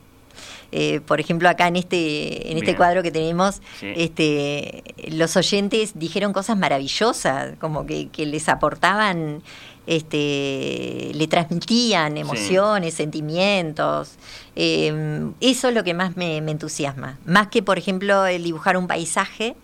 Eh, 0.72 1.02
por 1.06 1.20
ejemplo, 1.20 1.50
acá 1.50 1.68
en 1.68 1.78
este, 1.78 2.52
en 2.52 2.58
este 2.58 2.76
cuadro 2.76 3.02
que 3.02 3.12
tenemos, 3.12 3.62
este, 3.82 4.84
los 5.10 5.36
oyentes 5.36 5.94
dijeron 5.96 6.32
cosas 6.32 6.58
maravillosas, 6.58 7.58
como 7.60 7.88
que, 7.88 8.10
les 8.18 8.48
aportaban, 8.50 9.42
este, 9.88 11.12
le 11.16 11.28
transmitían 11.28 12.18
emociones, 12.18 12.94
sentimientos. 12.94 14.12
Em, 14.56 15.34
eso 15.42 15.70
es 15.70 15.74
lo 15.74 15.84
que 15.84 15.96
más 15.96 16.16
me, 16.16 16.40
me 16.42 16.52
entusiasma. 16.52 17.18
Más 17.26 17.48
que, 17.48 17.64
por 17.64 17.80
ejemplo, 17.80 18.28
el 18.28 18.44
dibujar 18.44 18.78
un 18.78 18.86
paisaje, 18.86 19.56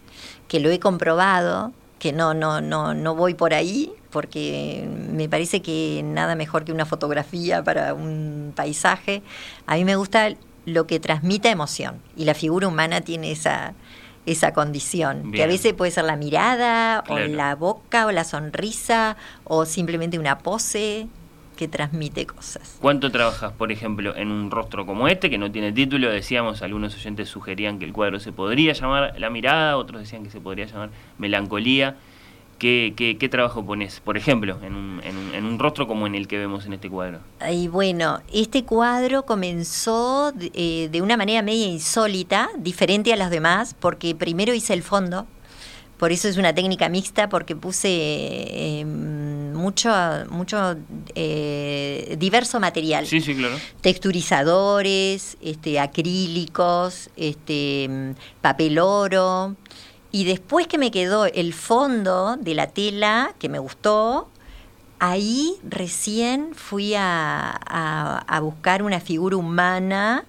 que 0.48 0.60
lo 0.60 0.70
he 0.70 0.80
comprobado, 0.80 1.74
que 2.00 2.14
no, 2.14 2.34
no, 2.34 2.62
no, 2.62 2.94
no 2.94 3.16
voy 3.16 3.34
por 3.34 3.54
ahí, 3.54 3.92
porque 4.12 4.88
me 4.90 5.28
parece 5.28 5.62
que 5.62 6.02
nada 6.04 6.36
mejor 6.36 6.66
que 6.66 6.72
una 6.72 6.86
fotografía 6.86 7.64
para 7.64 7.94
un 7.94 8.54
paisaje. 8.56 9.24
A 9.66 9.76
mí 9.76 9.86
me 9.86 9.96
gusta 9.96 10.30
lo 10.66 10.88
que 10.88 11.00
transmita 11.00 11.50
emoción 11.50 12.02
y 12.16 12.26
la 12.26 12.34
figura 12.34 12.68
humana 12.68 13.02
tiene 13.02 13.32
esa, 13.32 13.74
esa 14.26 14.54
condición, 14.54 15.32
que 15.32 15.44
a 15.44 15.48
veces 15.48 15.74
puede 15.74 15.92
ser 15.92 16.06
la 16.06 16.16
mirada 16.16 17.04
o 17.08 17.18
la 17.18 17.56
boca 17.56 18.06
o 18.06 18.12
la 18.12 18.24
sonrisa 18.24 19.18
o 19.44 19.66
simplemente 19.66 20.18
una 20.18 20.40
pose 20.40 21.08
que 21.56 21.68
transmite 21.68 22.26
cosas. 22.26 22.78
¿Cuánto 22.82 23.12
trabajas, 23.12 23.54
por 23.54 23.72
ejemplo, 23.72 24.16
en 24.16 24.32
un 24.32 24.52
rostro 24.52 24.86
como 24.86 25.08
este, 25.08 25.30
que 25.30 25.38
no 25.38 25.52
tiene 25.52 25.72
título? 25.72 26.10
Decíamos, 26.10 26.62
algunos 26.62 26.96
oyentes 26.96 27.30
sugerían 27.30 27.80
que 27.80 27.86
el 27.86 27.94
cuadro 27.94 28.20
se 28.20 28.32
podría 28.32 28.74
llamar 28.74 29.20
La 29.20 29.30
mirada, 29.30 29.78
otros 29.78 30.02
decían 30.02 30.24
que 30.24 30.30
se 30.30 30.40
podría 30.40 30.66
llamar 30.66 30.90
Melancolía. 31.18 31.96
¿Qué, 32.60 32.94
qué, 32.96 33.30
trabajo 33.30 33.66
pones, 33.66 34.00
por 34.00 34.16
ejemplo, 34.16 34.58
en 34.64 34.76
un, 34.76 35.02
en, 35.04 35.44
un, 35.44 35.60
rostro 35.60 35.88
como 35.88 36.08
en 36.08 36.16
el 36.16 36.26
que 36.26 36.38
vemos 36.38 36.66
en 36.66 36.72
este 36.72 36.90
cuadro? 36.90 37.20
Y 37.52 37.68
bueno, 37.68 38.22
este 38.32 38.64
cuadro 38.64 39.24
comenzó 39.24 40.32
de, 40.32 40.52
eh, 40.54 40.90
de 40.90 41.02
una 41.02 41.18
manera 41.18 41.42
media 41.42 41.66
insólita, 41.68 42.50
diferente 42.58 43.12
a 43.12 43.18
las 43.18 43.30
demás, 43.30 43.76
porque 43.78 44.16
primero 44.16 44.54
hice 44.54 44.74
el 44.74 44.84
fondo, 44.84 45.28
por 45.98 46.12
eso 46.12 46.28
es 46.28 46.38
una 46.38 46.54
técnica 46.54 46.90
mixta, 46.90 47.30
porque 47.30 47.56
puse 47.56 48.80
em, 48.80 49.45
mucho, 49.56 49.92
mucho 50.30 50.76
eh, 51.16 52.16
diverso 52.20 52.60
material. 52.60 53.08
Sí, 53.08 53.22
sí, 53.22 53.36
claro. 53.36 53.56
Texturizadores, 53.82 55.38
este, 55.42 55.80
acrílicos, 55.80 57.10
este, 57.18 58.14
papel 58.42 58.80
oro. 58.80 59.56
Y 60.12 60.26
después 60.26 60.68
que 60.68 60.78
me 60.78 60.92
quedó 60.92 61.26
el 61.26 61.54
fondo 61.54 62.38
de 62.38 62.56
la 62.56 62.68
tela, 62.68 63.34
que 63.40 63.50
me 63.50 63.60
gustó, 63.60 64.30
ahí 65.00 65.56
recién 65.68 66.54
fui 66.54 66.94
a, 66.96 67.50
a 67.52 68.40
buscar 68.40 68.84
una 68.84 69.00
figura 69.00 69.36
humana, 69.36 70.24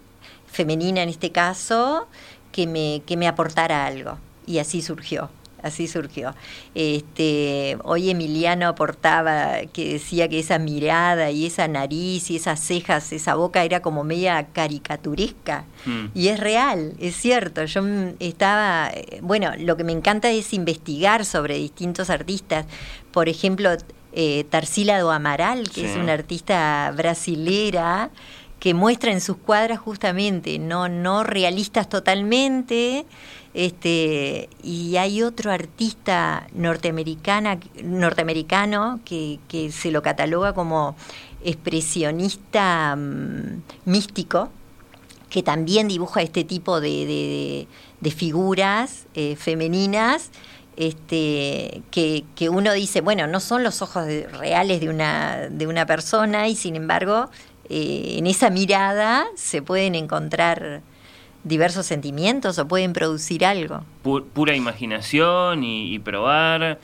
femenina 0.47 1.03
en 1.03 1.09
este 1.09 1.31
caso, 1.31 2.09
que 2.51 2.67
me, 2.67 3.03
que 3.07 3.17
me 3.17 3.29
aportara 3.29 3.87
algo. 3.87 4.19
Y 4.47 4.59
así 4.59 4.83
surgió 4.83 5.31
así 5.67 5.87
surgió. 5.87 6.35
Este, 6.75 7.79
hoy 7.85 8.11
Emiliano 8.11 8.69
aportaba 8.69 9.61
que 9.73 9.95
decía 9.95 10.29
que 10.29 10.39
esa 10.39 10.59
mirada 10.59 11.31
y 11.31 11.47
esa 11.47 11.69
nariz 11.69 12.31
y 12.31 12.37
esas 12.37 12.61
cejas, 12.61 13.13
esa 13.13 13.35
boca 13.35 13.65
era 13.65 13.81
como 13.81 14.05
media 14.05 14.49
caricaturesca. 14.53 15.65
Hmm. 15.85 16.07
Y 16.15 16.29
es 16.29 16.41
real, 16.41 16.95
es 16.99 17.17
cierto. 17.17 17.65
Yo 17.65 17.83
estaba, 18.19 18.91
bueno, 19.21 19.53
lo 19.59 19.77
que 19.77 19.85
me 19.85 19.93
encanta 19.93 20.31
es 20.31 20.53
investigar 20.53 21.25
sobre 21.25 21.57
distintos 21.57 22.11
artistas. 22.11 22.67
Por 23.13 23.29
ejemplo, 23.29 23.71
eh, 24.13 24.45
Tarsila 24.49 24.99
do 24.99 25.11
Amaral, 25.11 25.69
que 25.69 25.91
es 25.91 25.97
una 25.97 26.15
artista 26.15 26.93
brasilera 26.97 28.11
que 28.59 28.73
muestra 28.73 29.13
en 29.13 29.21
sus 29.21 29.37
cuadras 29.37 29.79
justamente, 29.79 30.59
no, 30.59 30.89
no 30.89 31.23
realistas 31.23 31.89
totalmente, 31.89 33.05
este, 33.57 34.51
y 34.63 34.99
hay 34.99 35.23
otro 35.23 35.51
artista 35.51 36.47
norteamericana, 36.53 37.59
norteamericano 37.83 39.01
que, 39.03 39.39
se 39.73 39.91
lo 39.91 40.03
cataloga 40.03 40.53
como 40.53 40.95
expresionista 41.43 42.95
mm, 42.95 43.63
místico, 43.87 44.51
que 45.31 45.43
también 45.43 45.89
dibuja 45.89 46.21
este 46.21 46.45
tipo 46.45 46.83
de, 46.83 47.67
figuras 48.15 49.07
eh, 49.15 49.37
femeninas. 49.37 50.31
Este, 50.77 51.81
que, 51.91 52.27
que, 52.35 52.51
uno 52.51 52.75
dice, 52.75 53.01
bueno, 53.01 53.27
no 53.27 53.41
son 53.41 53.63
los 53.63 53.81
ojos 53.81 54.05
reales 54.39 54.83
de 54.83 54.91
una, 54.91 55.49
de 55.49 55.67
una 55.67 55.87
persona 55.87 56.49
y 56.49 56.55
sin 56.55 56.77
embargo 56.77 57.31
eh, 57.71 58.17
en 58.19 58.27
esa 58.27 58.51
mirada 58.51 59.25
se 59.35 59.63
pueden 59.63 59.95
encontrar 59.95 60.83
diversos 61.47 61.87
sentimientos 61.87 62.59
o 62.59 62.67
pueden 62.67 62.93
producir 62.93 63.47
algo. 63.47 63.83
pura 64.03 64.55
imaginación 64.55 65.63
y, 65.65 65.99
probar. 66.01 66.79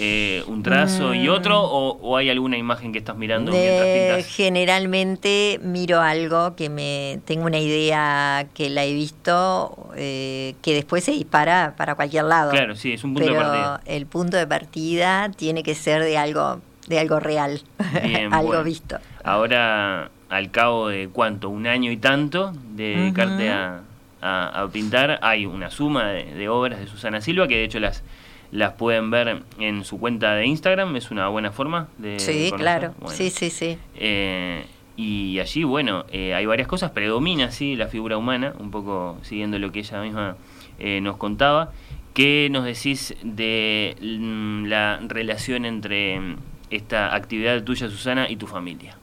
Eh, 0.00 0.44
un 0.46 0.62
trazo 0.62 1.12
y 1.12 1.26
mm. 1.26 1.32
otro 1.32 1.60
o, 1.60 2.16
hay 2.16 2.30
alguna 2.30 2.56
imagen 2.56 2.92
que 2.92 2.98
estás 2.98 3.16
mirando 3.16 3.50
mientras 3.50 3.88
pintas? 3.88 4.26
Generalmente 4.32 5.58
miro 5.60 6.00
algo 6.00 6.54
que 6.54 6.68
me 6.68 7.18
tengo 7.24 7.46
una 7.46 7.58
idea 7.58 8.46
que 8.54 8.70
la 8.70 8.84
he 8.84 8.92
visto 8.92 9.90
eh, 9.96 10.54
que 10.62 10.74
después 10.74 11.02
se 11.02 11.10
dispara 11.10 11.74
para 11.76 11.96
cualquier 11.96 12.24
lado. 12.24 12.52
Claro, 12.52 12.76
sí, 12.76 12.92
es 12.92 13.02
un 13.02 13.14
punto 13.14 13.32
de 13.32 13.36
partida. 13.36 13.80
El 13.86 14.06
punto 14.06 14.36
de 14.36 14.46
partida 14.46 15.30
tiene 15.36 15.64
que 15.64 15.74
ser 15.74 16.04
de 16.04 16.16
algo 16.16 16.60
de 16.86 17.00
algo 17.00 17.18
real, 17.18 17.62
algo 18.30 18.62
visto. 18.62 18.98
Ahora, 19.24 20.10
al 20.28 20.50
cabo 20.52 20.88
de 20.88 21.08
cuánto, 21.08 21.50
un 21.50 21.66
año 21.66 21.90
y 21.90 21.96
tanto 21.96 22.52
de 22.52 22.96
dedicarte 22.96 23.50
a, 23.50 23.82
a, 24.20 24.68
pintar, 24.72 25.18
hay 25.22 25.46
una 25.46 25.70
suma 25.70 26.08
de, 26.08 26.48
obras 26.48 26.80
de 26.80 26.86
Susana 26.86 27.20
Silva 27.20 27.48
que 27.48 27.56
de 27.56 27.64
hecho 27.64 27.80
las 27.80 28.02
las 28.50 28.72
pueden 28.72 29.10
ver 29.10 29.42
en 29.58 29.84
su 29.84 30.00
cuenta 30.00 30.34
de 30.34 30.46
Instagram, 30.46 30.96
es 30.96 31.10
una 31.10 31.28
buena 31.28 31.52
forma 31.52 31.88
de... 31.98 32.18
Sí, 32.18 32.50
claro, 32.56 32.94
sí, 33.08 33.28
sí, 33.28 33.50
sí. 33.50 33.76
Eh, 33.94 34.64
y 34.96 35.38
allí, 35.38 35.62
bueno, 35.62 36.06
eh, 36.10 36.34
hay 36.34 36.44
varias 36.46 36.66
cosas, 36.66 36.90
predomina, 36.90 37.52
sí, 37.52 37.76
la 37.76 37.86
figura 37.86 38.16
humana, 38.16 38.54
un 38.58 38.72
poco 38.72 39.16
siguiendo 39.22 39.58
lo 39.58 39.70
que 39.70 39.78
ella 39.78 40.02
misma 40.02 40.36
eh, 40.80 41.00
nos 41.00 41.18
contaba. 41.18 41.72
¿Qué 42.14 42.48
nos 42.50 42.64
decís 42.64 43.14
de 43.22 43.96
mm, 44.00 44.64
la 44.64 44.98
relación 45.06 45.66
entre 45.66 46.18
mm, 46.18 46.36
esta 46.70 47.14
actividad 47.14 47.62
tuya, 47.62 47.88
Susana, 47.88 48.28
y 48.28 48.34
tu 48.34 48.48
familia? 48.48 48.96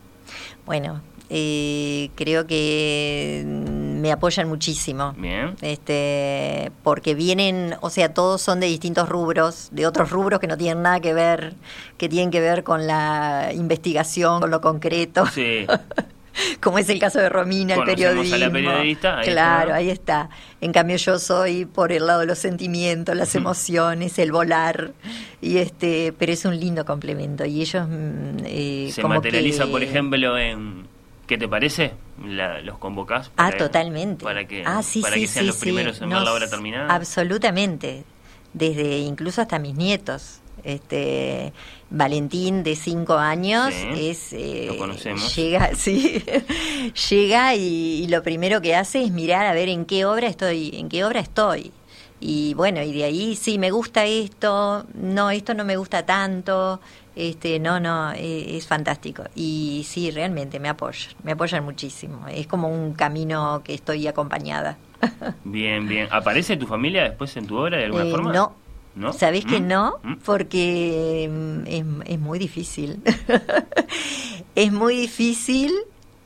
Bueno, 0.65 1.01
eh, 1.29 2.09
creo 2.15 2.45
que 2.45 3.43
me 4.05 4.11
apoyan 4.11 4.47
muchísimo. 4.47 5.15
Bien. 5.17 5.55
Este, 5.63 6.71
porque 6.83 7.15
vienen, 7.15 7.75
o 7.81 7.89
sea, 7.89 8.13
todos 8.13 8.39
son 8.39 8.59
de 8.59 8.67
distintos 8.67 9.09
rubros, 9.09 9.69
de 9.71 9.87
otros 9.87 10.11
rubros 10.11 10.39
que 10.39 10.45
no 10.45 10.57
tienen 10.57 10.83
nada 10.83 10.99
que 10.99 11.11
ver, 11.11 11.55
que 11.97 12.07
tienen 12.07 12.29
que 12.29 12.39
ver 12.39 12.63
con 12.63 12.85
la 12.85 13.49
investigación, 13.51 14.41
con 14.41 14.51
lo 14.51 14.61
concreto. 14.61 15.25
Sí. 15.25 15.65
Como 16.61 16.77
es 16.77 16.87
el 16.89 16.99
caso 16.99 17.17
de 17.17 17.29
Romina, 17.29 17.73
el 17.73 17.83
periodismo. 17.83 18.35
A 18.35 18.37
la 18.37 18.51
periodista, 18.51 19.21
claro, 19.23 19.73
ahí 19.73 19.89
está. 19.89 20.29
En 20.61 20.71
cambio 20.71 20.97
yo 20.97 21.17
soy 21.17 21.65
por 21.65 21.91
el 21.91 22.05
lado 22.05 22.19
de 22.19 22.25
los 22.27 22.37
sentimientos, 22.37 23.15
las 23.15 23.33
emociones, 23.41 24.19
el 24.19 24.31
volar 24.31 24.91
y 25.41 25.57
este, 25.57 26.13
pero 26.15 26.31
es 26.31 26.45
un 26.45 26.59
lindo 26.59 26.85
complemento 26.85 27.43
y 27.43 27.61
ellos 27.61 27.87
mm, 27.87 28.37
eh, 28.45 28.89
se 28.93 29.03
materializa, 29.03 29.65
por 29.65 29.81
ejemplo, 29.81 30.37
en 30.37 30.93
¿Qué 31.27 31.37
te 31.37 31.47
parece? 31.47 31.93
¿Los 32.63 32.77
convocás? 32.77 33.31
ah, 33.37 33.51
totalmente. 33.51 34.23
Para 34.23 34.47
que, 34.47 34.63
ah, 34.65 34.83
sí, 34.83 35.01
para 35.01 35.15
sí, 35.15 35.21
que 35.21 35.27
sean 35.27 35.43
sí, 35.43 35.47
los 35.47 35.57
primeros 35.57 36.01
en 36.01 36.09
ver 36.09 36.21
la 36.21 36.33
obra 36.33 36.49
terminada. 36.49 36.93
Absolutamente. 36.93 38.03
Desde 38.53 38.99
incluso 38.99 39.41
hasta 39.41 39.59
mis 39.59 39.75
nietos. 39.75 40.39
Este 40.63 41.53
Valentín 41.91 42.63
de 42.63 42.75
cinco 42.75 43.15
años 43.15 43.71
es 43.95 44.33
eh, 44.33 44.65
lo 44.67 44.77
conocemos. 44.77 45.35
llega 45.35 45.75
sí 45.75 46.23
llega 47.09 47.53
y, 47.53 48.03
y, 48.03 48.07
lo 48.07 48.23
primero 48.23 48.61
que 48.61 48.75
hace 48.75 49.03
es 49.03 49.11
mirar 49.11 49.45
a 49.45 49.53
ver 49.53 49.69
en 49.69 49.85
qué 49.85 50.05
obra 50.05 50.27
estoy 50.27 50.71
en 50.73 50.89
qué 50.89 51.03
obra 51.03 51.19
estoy 51.19 51.71
y 52.27 52.53
bueno 52.55 52.81
y 52.81 52.91
de 52.91 53.03
ahí 53.03 53.35
sí 53.35 53.59
me 53.59 53.69
gusta 53.69 54.05
esto 54.05 54.85
no 54.95 55.29
esto 55.29 55.53
no 55.53 55.63
me 55.63 55.77
gusta 55.77 56.05
tanto 56.05 56.79
este, 57.15 57.59
no, 57.59 57.79
no, 57.79 58.11
e, 58.11 58.57
es, 58.57 58.67
fantástico. 58.67 59.23
Y 59.35 59.85
sí, 59.87 60.11
realmente 60.11 60.59
me 60.59 60.67
apoyan, 60.67 61.13
me 61.23 61.31
apoyan 61.31 61.63
muchísimo. 61.63 62.27
Es 62.27 62.45
como 62.45 62.67
un 62.67 62.93
camino 62.93 63.61
que 63.63 63.73
estoy 63.73 64.05
acompañada. 64.07 64.77
Bien, 65.45 65.87
bien. 65.87 66.07
¿Aparece 66.11 66.57
tu 66.57 66.67
familia 66.67 67.03
después 67.03 67.35
en 67.37 67.47
tu 67.47 67.57
obra 67.57 67.77
de 67.77 67.85
alguna 67.85 68.05
eh, 68.05 68.11
forma? 68.11 68.33
No. 68.33 68.55
¿No? 68.95 69.13
¿Sabés 69.13 69.45
que 69.45 69.59
¿Mm? 69.59 69.67
no? 69.67 69.99
¿Mm? 70.03 70.15
Porque 70.25 71.29
mm, 71.31 71.67
es, 71.67 71.85
es, 72.13 72.19
muy 72.19 72.39
difícil. 72.39 73.01
es 74.55 74.71
muy 74.71 74.95
difícil 74.95 75.71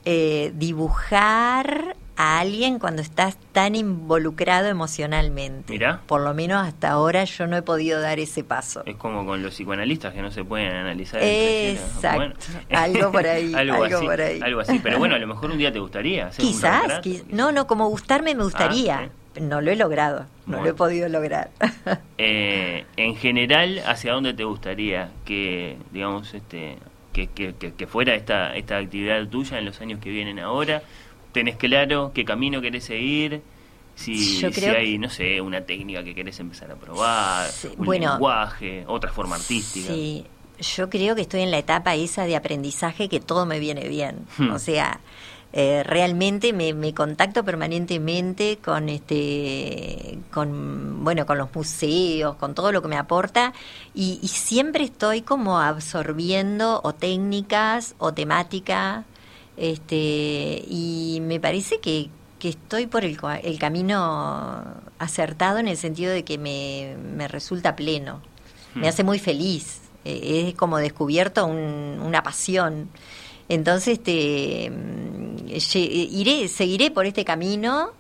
eh, 0.06 0.52
dibujar 0.56 1.96
a 2.20 2.40
alguien 2.42 2.80
cuando 2.80 3.02
estás 3.02 3.38
tan 3.54 3.76
involucrado 3.76 4.68
emocionalmente. 4.68 5.72
Mira. 5.72 6.02
Por 6.06 6.20
lo 6.20 6.34
menos 6.34 6.68
hasta 6.68 6.90
ahora 6.90 7.24
yo 7.24 7.48
no 7.48 7.56
he 7.56 7.62
podido 7.62 8.02
dar 8.02 8.20
ese 8.20 8.44
paso. 8.44 8.84
Es 8.86 8.98
como 8.98 9.26
con 9.26 9.42
los 9.42 9.54
psicoanalistas 9.54 10.14
que 10.14 10.22
no 10.22 10.30
se 10.30 10.44
pueden 10.44 10.70
analizar. 10.70 11.22
Exacto. 11.24 12.18
Bueno. 12.18 12.36
algo 12.72 13.12
por 13.14 13.26
ahí. 13.26 13.54
algo, 13.56 13.84
algo 13.84 13.96
así, 13.96 14.06
por 14.06 14.20
ahí. 14.20 14.40
Algo 14.44 14.60
así. 14.60 14.80
Pero 14.84 15.00
bueno, 15.00 15.16
a 15.16 15.18
lo 15.18 15.28
mejor 15.34 15.50
un 15.50 15.58
día 15.58 15.72
te 15.72 15.80
gustaría. 15.80 16.28
Hacer 16.28 16.44
quizás, 16.44 16.76
un 16.76 16.82
retrato, 16.82 17.02
quiz 17.04 17.24
no, 17.30 17.54
no, 17.54 17.68
como 17.68 17.88
gustarme 17.88 18.36
me 18.36 18.44
gustaría. 18.44 19.00
Ah. 19.00 19.40
No 19.40 19.62
lo 19.62 19.72
he 19.72 19.78
logrado, 19.78 20.26
no 20.46 20.58
Bueno. 20.58 20.64
lo 20.66 20.70
he 20.72 20.74
podido 20.74 21.08
lograr. 21.08 21.52
Eh, 22.18 22.84
en 22.98 23.16
general, 23.16 23.82
¿hacia 23.88 24.12
dónde 24.12 24.34
te 24.34 24.44
gustaría 24.44 25.12
que, 25.24 25.78
digamos, 25.94 26.34
este, 26.34 26.80
que, 27.14 27.28
que, 27.28 27.56
que, 27.56 27.74
que 27.74 27.88
fuera 27.88 28.16
esta, 28.16 28.54
esta 28.58 28.78
actividad 28.78 29.26
tuya 29.28 29.58
en 29.60 29.64
los 29.64 29.80
años 29.80 30.00
que 30.02 30.10
vienen 30.10 30.40
ahora? 30.40 30.82
¿Tenés 31.32 31.58
claro 31.58 32.12
qué 32.14 32.26
camino 32.26 32.62
querés 32.62 32.86
seguir? 32.86 33.42
Si, 33.96 34.40
Yo 34.40 34.50
si 34.50 34.62
creo 34.62 34.78
hay, 34.78 34.98
no 34.98 35.10
sé, 35.10 35.42
una 35.42 35.62
técnica 35.62 36.04
que 36.04 36.16
querés 36.16 36.40
empezar 36.40 36.72
a 36.72 36.76
probar, 36.76 37.50
Sí, 37.50 37.68
un 37.78 37.86
bueno, 37.86 38.12
lenguaje, 38.12 38.86
otra 38.88 39.12
forma 39.12 39.36
artística. 39.36 39.94
Sí, 39.94 40.26
yo 40.60 40.90
creo 40.90 41.16
que 41.16 41.22
estoy 41.22 41.42
en 41.42 41.52
la 41.52 41.58
etapa 41.58 41.96
esa 41.96 42.24
de 42.24 42.36
aprendizaje 42.36 43.10
que 43.10 43.20
todo 43.20 43.46
me 43.46 43.60
viene 43.60 43.88
bien. 43.90 44.26
Hmm. 44.38 44.52
O 44.52 44.60
sea, 44.60 45.02
eh, 45.52 45.84
realmente 45.84 46.54
me, 46.54 46.74
me 46.74 46.94
contacto 46.94 47.44
permanentemente 47.44 48.60
con 48.64 48.88
este 48.88 50.20
con 50.32 51.04
bueno 51.04 51.26
con 51.26 51.40
los 51.40 51.54
museos 51.56 52.36
con 52.36 52.54
todo 52.54 52.72
lo 52.72 52.84
que 52.84 52.88
me 52.88 52.98
aporta 52.98 53.54
y, 53.96 54.20
y 54.22 54.28
siempre 54.28 54.84
estoy 54.84 55.24
como 55.24 55.60
absorbiendo 55.60 56.82
o 56.84 56.94
técnicas 56.94 57.96
o 57.98 58.14
temática 58.14 59.06
este 59.60 60.64
y 60.68 61.20
me 61.22 61.40
parece 61.40 61.80
que, 61.80 62.10
que 62.40 62.50
estoy 62.50 62.88
por 62.88 63.04
el, 63.04 63.18
el 63.44 63.60
camino 63.60 64.64
acertado 64.98 65.58
en 65.60 65.68
el 65.68 65.78
sentido 65.78 66.12
de 66.14 66.24
que 66.24 66.38
me, 66.38 66.96
me 67.16 67.28
resulta 67.28 67.76
pleno. 67.76 68.22
Me 68.76 68.82
Hmm. 68.86 68.90
hace 68.90 69.04
muy 69.04 69.20
feliz. 69.20 69.82
Eh, 70.06 70.46
es 70.50 70.56
como 70.56 70.78
descubierto 70.78 71.46
un- 71.46 72.00
una 72.04 72.24
pasión. 72.24 72.90
Entonces 73.50 73.98
este 74.00 74.70
mm, 74.72 75.48
iré 75.76 76.48
seguiré 76.48 76.92
por 76.92 77.06
este 77.06 77.26
camino 77.26 77.92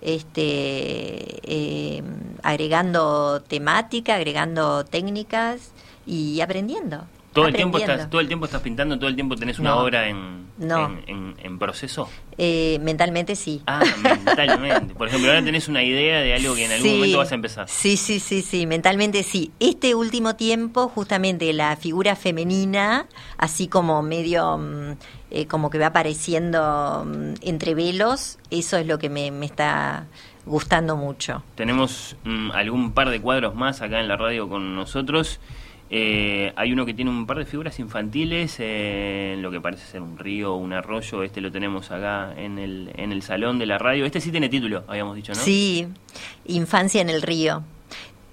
este 0.00 1.40
eh, 1.42 2.02
agregando 2.42 3.40
temática 3.42 4.14
agregando 4.16 4.84
técnicas 4.84 5.72
y 6.06 6.40
aprendiendo 6.40 7.04
Todo 7.34 7.48
el, 7.48 7.54
tiempo 7.54 7.78
estás, 7.78 8.08
todo 8.08 8.20
el 8.20 8.28
tiempo 8.28 8.46
estás 8.46 8.62
pintando, 8.62 8.96
todo 8.96 9.08
el 9.08 9.14
tiempo 9.16 9.34
tenés 9.36 9.58
una 9.58 9.70
No. 9.70 9.78
obra 9.80 10.08
en, 10.08 10.46
No. 10.56 10.86
en, 10.86 11.02
en- 11.08 11.34
en 11.42 11.58
proceso. 11.58 12.08
Eh, 12.38 12.78
mentalmente 12.80 13.34
sí 13.36 13.60
Ah, 13.66 13.82
mentalmente. 14.02 14.94
Por 14.94 15.08
ejemplo, 15.08 15.30
ahora 15.30 15.44
tenés 15.44 15.68
una 15.68 15.82
idea 15.82 16.20
de 16.20 16.34
algo 16.34 16.54
que 16.54 16.64
en 16.64 16.72
algún 16.72 16.88
Sí, 16.88 16.94
momento 16.96 17.18
vas 17.18 17.32
a 17.32 17.34
empezar. 17.34 17.68
Sí, 17.68 17.96
sí, 17.96 18.20
sí, 18.20 18.40
sí, 18.42 18.66
mentalmente 18.66 19.22
sí. 19.24 19.50
Este 19.60 19.94
último 19.94 20.36
tiempo, 20.36 20.88
justamente 20.88 21.52
la 21.52 21.76
figura 21.76 22.16
femenina, 22.16 23.06
así 23.36 23.66
como 23.68 24.00
medio, 24.02 24.56
mm, 24.58 24.92
eh, 25.32 25.46
como 25.46 25.70
que 25.70 25.78
va 25.78 25.86
apareciendo 25.86 27.04
mm, 27.06 27.34
entre 27.42 27.74
velos, 27.74 28.38
eso 28.50 28.76
es 28.76 28.86
lo 28.86 28.98
que 28.98 29.08
me, 29.10 29.30
me 29.30 29.46
está 29.46 30.06
gustando 30.46 30.96
mucho. 30.96 31.42
Tenemos 31.56 32.16
mm, 32.24 32.50
algún 32.52 32.92
par 32.92 33.10
de 33.10 33.20
cuadros 33.20 33.54
más 33.54 33.80
acá 33.82 34.00
en 34.00 34.08
la 34.08 34.16
radio 34.16 34.48
con 34.48 34.76
nosotros. 34.76 35.40
Eh, 35.96 36.52
hay 36.56 36.72
uno 36.72 36.84
que 36.84 36.92
tiene 36.92 37.12
un 37.12 37.24
par 37.24 37.38
de 37.38 37.46
figuras 37.46 37.78
infantiles 37.78 38.56
eh, 38.58 39.34
en 39.34 39.42
lo 39.42 39.52
que 39.52 39.60
parece 39.60 39.86
ser 39.86 40.02
un 40.02 40.18
río 40.18 40.54
o 40.54 40.56
un 40.56 40.72
arroyo. 40.72 41.22
Este 41.22 41.40
lo 41.40 41.52
tenemos 41.52 41.92
acá 41.92 42.34
en 42.36 42.58
el, 42.58 42.90
en 42.96 43.12
el 43.12 43.22
salón 43.22 43.60
de 43.60 43.66
la 43.66 43.78
radio. 43.78 44.04
Este 44.04 44.20
sí 44.20 44.32
tiene 44.32 44.48
título, 44.48 44.82
habíamos 44.88 45.14
dicho, 45.14 45.32
¿no? 45.32 45.40
Sí, 45.40 45.86
Infancia 46.46 47.00
en 47.00 47.10
el 47.10 47.22
río. 47.22 47.62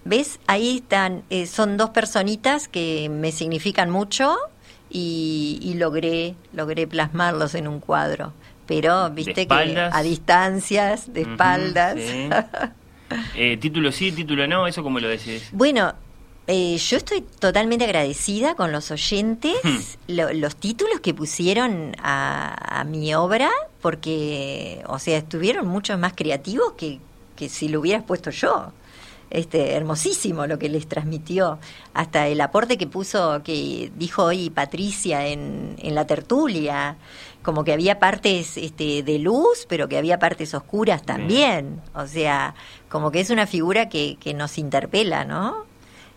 ¿Ves? 0.06 0.40
Ahí 0.48 0.78
están, 0.78 1.22
eh, 1.30 1.46
son 1.46 1.78
dos 1.78 1.92
personitas 1.92 2.68
que 2.68 3.10
me 3.10 3.32
significan 3.32 3.92
mucho 3.92 4.36
y, 4.90 5.60
y 5.62 5.76
logré, 5.76 6.34
logré 6.54 6.88
plasmarlos 6.88 7.54
en 7.54 7.68
un 7.68 7.80
cuadro. 7.80 8.34
Pero, 8.66 9.12
viste 9.12 9.46
que 9.46 9.78
a 9.78 10.02
distancias, 10.02 11.14
de 11.14 11.22
espaldas. 11.22 11.96
sí. 11.96 12.28
Eh, 13.36 13.58
título 13.58 13.92
sí, 13.92 14.14
título 14.14 14.48
no, 14.48 14.68
¿eso 14.68 14.84
cómo 14.84 14.98
lo 15.02 15.10
decís? 15.10 15.50
Bueno, 15.52 15.94
eh, 16.48 16.78
yo 16.78 16.98
estoy 16.98 17.22
totalmente 17.22 17.86
agradecida 17.86 18.56
con 18.56 18.72
los 18.72 18.92
oyentes, 18.92 19.56
Hmm. 19.64 19.78
lo- 20.08 20.34
los 20.34 20.56
títulos 20.56 21.00
que 21.00 21.14
pusieron 21.14 21.96
a, 22.02 22.80
a 22.80 22.84
mi 22.84 23.14
obra, 23.14 23.50
porque, 23.82 24.84
o 24.88 25.00
sea, 25.00 25.18
estuvieron 25.18 25.68
mucho 25.68 25.98
más 25.98 26.14
creativos 26.14 26.74
que, 26.74 27.00
que 27.36 27.50
si 27.50 27.68
lo 27.70 27.80
hubieras 27.80 28.04
puesto 28.04 28.30
yo. 28.32 28.72
Este, 29.30 29.76
hermosísimo 29.76 30.46
lo 30.46 30.60
que 30.60 30.68
les 30.68 30.88
transmitió, 30.90 31.58
hasta 31.94 32.28
el 32.28 32.42
aporte 32.42 32.78
que 32.78 32.86
puso, 32.86 33.42
que 33.44 33.90
dijo 33.96 34.24
hoy 34.26 34.50
Patricia 34.50 35.26
en, 35.28 35.76
en 35.82 35.96
la 35.96 36.06
tertulia, 36.06 36.98
como 37.42 37.64
que 37.64 37.72
había 37.72 37.98
partes 37.98 38.58
este, 38.58 39.04
de 39.04 39.20
luz, 39.20 39.66
pero 39.70 39.88
que 39.88 39.98
había 39.98 40.20
partes 40.20 40.54
oscuras 40.54 41.04
también. 41.04 41.82
O 41.96 42.08
sea, 42.08 42.56
como 42.90 43.10
que 43.12 43.22
es 43.22 43.30
una 43.30 43.48
figura 43.48 43.88
que, 43.88 44.18
que 44.20 44.34
nos 44.34 44.58
interpela, 44.58 45.24
¿no? 45.24 45.66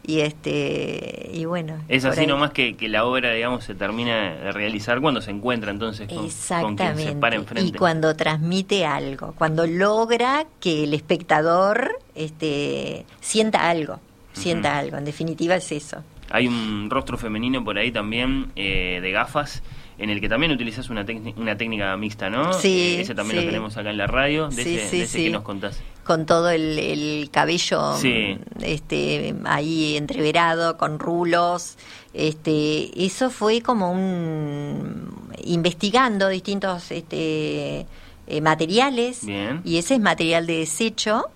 Y 0.07 0.21
este 0.21 1.31
y 1.33 1.47
bueno. 1.47 1.77
Es 1.89 2.05
así 2.05 2.21
ahí. 2.21 2.27
nomás 2.27 2.51
que, 2.53 2.77
que 2.77 2.89
la 2.89 3.07
obra, 3.07 3.33
digamos, 3.33 3.65
se 3.65 3.75
termina 3.75 4.35
de 4.35 4.53
realizar 4.53 5.01
cuando 5.01 5.23
se 5.23 5.31
encuentra 5.31 5.71
entonces 5.71 6.09
con, 6.09 6.29
con 6.63 6.77
quien 6.77 6.97
se 6.99 7.13
para 7.13 7.37
y 7.37 7.39
enfrente. 7.39 7.79
cuando 7.79 8.15
transmite 8.15 8.85
algo, 8.85 9.35
cuando 9.39 9.67
logra 9.67 10.45
que 10.61 10.85
el 10.85 10.93
espectador 10.95 11.99
este, 12.15 13.07
sienta 13.21 13.71
algo, 13.71 13.99
sienta 14.35 14.79
algo. 14.79 14.97
En 14.99 15.05
definitiva 15.05 15.57
es 15.57 15.73
eso. 15.73 16.03
Hay 16.31 16.47
un 16.49 16.89
rostro 16.91 17.17
femenino 17.17 17.63
por 17.65 17.79
ahí 17.79 17.91
también 17.93 18.51
eh, 18.57 18.99
de 19.01 19.11
gafas 19.11 19.63
en 19.99 20.11
el 20.11 20.21
que 20.21 20.29
también 20.29 20.51
utilizas 20.53 20.91
una, 20.91 21.05
técnica- 21.07 21.41
una 21.41 21.57
técnica 21.57 21.97
mixta, 21.97 22.29
¿no? 22.29 22.53
Sí, 22.53 22.97
Eh, 22.97 23.01
ese 23.03 23.15
también 23.15 23.39
sí. 23.41 23.45
lo 23.47 23.51
tenemos 23.53 23.77
acá 23.77 23.91
en 23.91 23.97
la 23.99 24.07
radio. 24.07 24.49
De 24.49 24.65
Sí, 24.65 24.77
ese, 24.77 24.89
sí, 24.89 24.99
de 24.99 25.05
ese 25.05 25.19
sí. 25.19 25.25
que 25.27 25.31
nos 25.31 25.43
contás. 25.43 25.81
Con 26.05 26.27
todo 26.27 26.51
el, 26.51 26.79
el 26.79 27.31
cabello 27.31 27.97
Sí. 27.97 28.39
este, 28.61 29.35
ahí 29.45 29.97
entreverado, 29.97 30.77
con 30.77 30.99
rulos. 30.99 31.77
Este, 32.13 33.05
eso 33.05 33.31
fue 33.31 33.61
como 33.63 33.91
un 33.91 35.33
investigando 35.43 36.29
distintos 36.29 36.91
este, 36.91 37.87
eh, 38.27 38.41
materiales. 38.43 39.25
Bien. 39.25 39.63
Y 39.65 39.79
ese 39.79 39.95
es 39.95 40.01
material 40.01 40.47
de 40.47 40.59
desecho, 40.59 41.27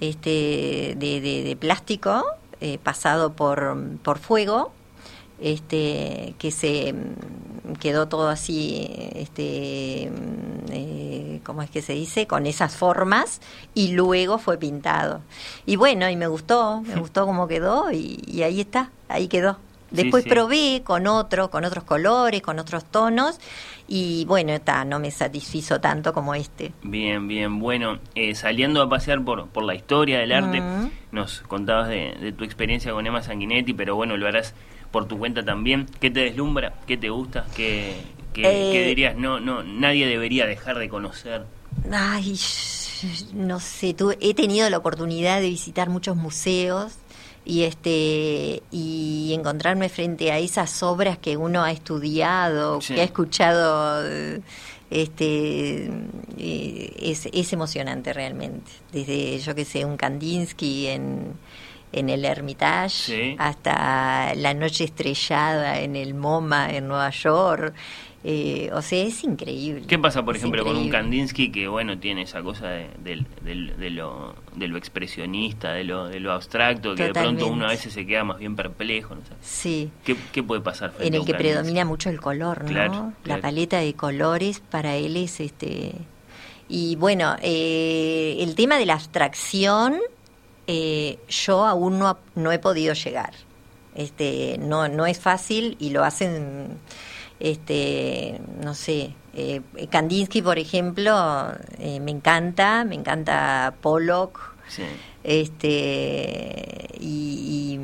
este, 0.00 0.94
de, 0.98 1.20
de- 1.20 1.42
de 1.44 1.56
plástico, 1.56 2.24
eh, 2.60 2.78
pasado 2.82 3.32
por, 3.32 3.76
por 4.02 4.18
fuego, 4.18 4.72
este, 5.40 6.34
que 6.38 6.50
se 6.50 6.92
mm, 6.92 7.72
quedó 7.80 8.08
todo 8.08 8.28
así, 8.28 8.86
este, 9.14 10.10
mm, 10.10 10.72
eh, 10.72 11.40
¿cómo 11.44 11.62
es 11.62 11.70
que 11.70 11.82
se 11.82 11.92
dice? 11.94 12.26
Con 12.26 12.46
esas 12.46 12.76
formas 12.76 13.40
y 13.74 13.92
luego 13.92 14.38
fue 14.38 14.58
pintado. 14.58 15.20
Y 15.66 15.76
bueno, 15.76 16.08
y 16.10 16.16
me 16.16 16.26
gustó, 16.26 16.82
me 16.82 16.96
gustó 16.96 17.26
cómo 17.26 17.48
quedó 17.48 17.90
y, 17.92 18.22
y 18.26 18.42
ahí 18.42 18.60
está, 18.60 18.90
ahí 19.08 19.28
quedó. 19.28 19.54
Sí, 19.90 19.96
Después 19.96 20.22
sí. 20.22 20.30
probé 20.30 20.82
con 20.84 21.08
otro, 21.08 21.50
con 21.50 21.64
otros 21.64 21.82
colores, 21.82 22.42
con 22.42 22.60
otros 22.60 22.84
tonos 22.84 23.40
y 23.88 24.24
bueno, 24.26 24.52
está, 24.52 24.84
no 24.84 25.00
me 25.00 25.10
satisfizo 25.10 25.80
tanto 25.80 26.12
como 26.12 26.36
este. 26.36 26.72
Bien, 26.84 27.26
bien. 27.26 27.58
Bueno, 27.58 27.98
eh, 28.14 28.36
saliendo 28.36 28.82
a 28.82 28.88
pasear 28.88 29.24
por, 29.24 29.48
por 29.48 29.64
la 29.64 29.74
historia 29.74 30.20
del 30.20 30.30
arte, 30.30 30.60
Mm. 30.60 30.90
nos 31.10 31.40
contabas 31.40 31.88
de, 31.88 32.14
de 32.20 32.30
tu 32.30 32.44
experiencia 32.44 32.92
con 32.92 33.04
Emma 33.04 33.20
Sanguinetti, 33.22 33.72
pero 33.74 33.96
bueno, 33.96 34.16
lo 34.16 34.28
harás 34.28 34.54
por 34.90 35.06
tu 35.06 35.18
cuenta 35.18 35.44
también. 35.44 35.86
¿Qué 36.00 36.10
te 36.10 36.20
deslumbra? 36.20 36.74
¿Qué 36.86 36.96
te 36.96 37.10
gusta? 37.10 37.46
¿Qué, 37.56 37.96
que, 38.32 38.84
dirías, 38.86 39.16
no, 39.16 39.40
no, 39.40 39.62
nadie 39.62 40.06
debería 40.06 40.46
dejar 40.46 40.78
de 40.78 40.88
conocer? 40.88 41.44
Ay, 41.92 42.38
no 43.34 43.60
sé, 43.60 43.94
he 44.20 44.34
tenido 44.34 44.68
la 44.70 44.78
oportunidad 44.78 45.40
de 45.40 45.48
visitar 45.48 45.88
muchos 45.88 46.16
museos 46.16 46.92
y 47.44 47.62
este 47.62 48.62
y 48.70 49.32
encontrarme 49.34 49.88
frente 49.88 50.30
a 50.30 50.38
esas 50.38 50.82
obras 50.82 51.18
que 51.18 51.36
uno 51.36 51.62
ha 51.62 51.72
estudiado, 51.72 52.80
que 52.80 53.00
ha 53.00 53.04
escuchado 53.04 54.04
este 54.90 55.90
eh, 56.36 56.96
es, 56.98 57.28
es 57.32 57.52
emocionante 57.52 58.12
realmente. 58.12 58.70
Desde 58.92 59.38
yo 59.38 59.54
que 59.54 59.64
sé, 59.64 59.84
un 59.84 59.96
Kandinsky 59.96 60.88
en 60.88 61.34
en 61.92 62.08
el 62.08 62.24
Hermitage 62.24 63.36
hasta 63.38 64.34
la 64.34 64.54
noche 64.54 64.84
estrellada 64.84 65.80
en 65.80 65.96
el 65.96 66.14
MoMA 66.14 66.70
en 66.70 66.88
Nueva 66.88 67.10
York 67.10 67.74
eh, 68.22 68.68
o 68.74 68.82
sea, 68.82 69.02
es 69.02 69.24
increíble. 69.24 69.86
¿Qué 69.86 69.98
pasa, 69.98 70.22
por 70.22 70.36
ejemplo, 70.36 70.62
con 70.62 70.76
un 70.76 70.90
Kandinsky 70.90 71.50
que, 71.50 71.68
bueno, 71.68 71.98
tiene 71.98 72.22
esa 72.22 72.42
cosa 72.42 72.68
de, 72.68 73.24
lo, 73.90 74.34
de 74.56 74.68
lo 74.68 74.76
expresionista, 74.76 75.72
de 75.72 75.84
lo, 75.84 76.06
de 76.06 76.20
lo 76.20 76.32
abstracto, 76.32 76.94
que 76.94 77.04
de 77.04 77.12
pronto 77.14 77.46
uno 77.46 77.64
a 77.64 77.70
veces 77.70 77.94
se 77.94 78.04
queda 78.04 78.24
más 78.24 78.38
bien 78.38 78.56
perplejo? 78.56 79.14
¿no? 79.14 79.22
Sí. 79.40 79.90
¿Qué, 80.04 80.42
puede 80.42 80.60
pasar? 80.60 80.92
En 81.00 81.14
el 81.14 81.24
que 81.24 81.34
predomina 81.34 81.86
mucho 81.86 82.10
el 82.10 82.20
color, 82.20 82.70
¿no? 82.70 83.14
La 83.24 83.40
paleta 83.40 83.78
de 83.78 83.94
colores 83.94 84.60
para 84.60 84.96
él 84.96 85.16
es 85.16 85.40
este... 85.40 85.94
Y 86.68 86.94
bueno, 86.96 87.34
eh, 87.42 88.36
el 88.38 88.54
tema 88.54 88.76
de 88.78 88.86
la 88.86 88.94
abstracción, 88.94 89.98
eh, 90.72 91.18
yo 91.28 91.66
aún 91.66 91.98
no, 91.98 92.16
no 92.36 92.52
he 92.52 92.60
podido 92.60 92.94
llegar. 92.94 93.32
Este, 93.96 94.56
no, 94.60 94.86
no 94.86 95.04
es 95.04 95.18
fácil 95.18 95.76
y 95.80 95.90
lo 95.90 96.04
hacen 96.04 96.78
este, 97.40 98.40
no 98.62 98.74
sé, 98.74 99.14
eh, 99.34 99.62
Kandinsky, 99.90 100.42
por 100.42 100.60
ejemplo, 100.60 101.52
eh, 101.80 101.98
me 101.98 102.12
encanta, 102.12 102.84
me 102.84 102.94
encanta 102.94 103.74
Pollock. 103.80 104.54
Este 105.24 106.88
y, 107.00 107.76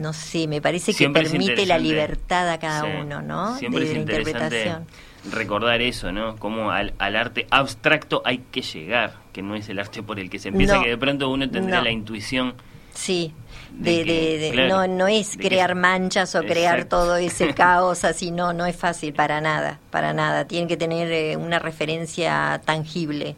no 0.00 0.14
sé, 0.14 0.48
me 0.48 0.62
parece 0.62 0.94
que 0.94 1.10
permite 1.10 1.66
la 1.66 1.78
libertad 1.78 2.48
a 2.48 2.58
cada 2.58 2.84
uno, 2.84 3.20
¿no? 3.20 3.58
Siempre 3.58 3.84
de, 3.84 3.90
es 3.90 3.96
interpretación. 3.98 4.86
Recordar 5.30 5.82
eso, 5.82 6.12
¿no? 6.12 6.36
Como 6.36 6.70
al, 6.70 6.94
arte 6.98 7.46
abstracto 7.50 8.22
hay 8.24 8.38
que 8.50 8.62
llegar, 8.62 9.14
que 9.32 9.42
no 9.42 9.54
es 9.54 9.68
el 9.68 9.78
arte 9.78 10.02
por 10.02 10.18
el 10.18 10.30
que 10.30 10.38
se 10.38 10.48
empieza, 10.48 10.82
que 10.82 10.88
de 10.88 10.98
pronto 10.98 11.28
uno 11.28 11.48
tendrá 11.50 11.82
la 11.82 11.90
intuición 11.90 12.54
Sí, 12.94 13.32
de, 13.72 14.04
de, 14.04 14.68
no, 14.68 14.86
no 14.86 15.06
es 15.06 15.36
crear 15.36 15.74
manchas 15.74 16.34
o 16.34 16.42
crear 16.42 16.84
todo 16.84 17.16
ese 17.16 17.54
caos 17.54 18.04
así, 18.04 18.30
no, 18.30 18.52
no 18.52 18.66
es 18.66 18.76
fácil 18.76 19.14
para 19.14 19.40
nada, 19.40 19.78
para 19.90 20.12
nada. 20.12 20.46
Tiene 20.46 20.66
que 20.66 20.76
tener 20.76 21.10
eh, 21.10 21.36
una 21.36 21.58
referencia 21.58 22.60
tangible 22.64 23.36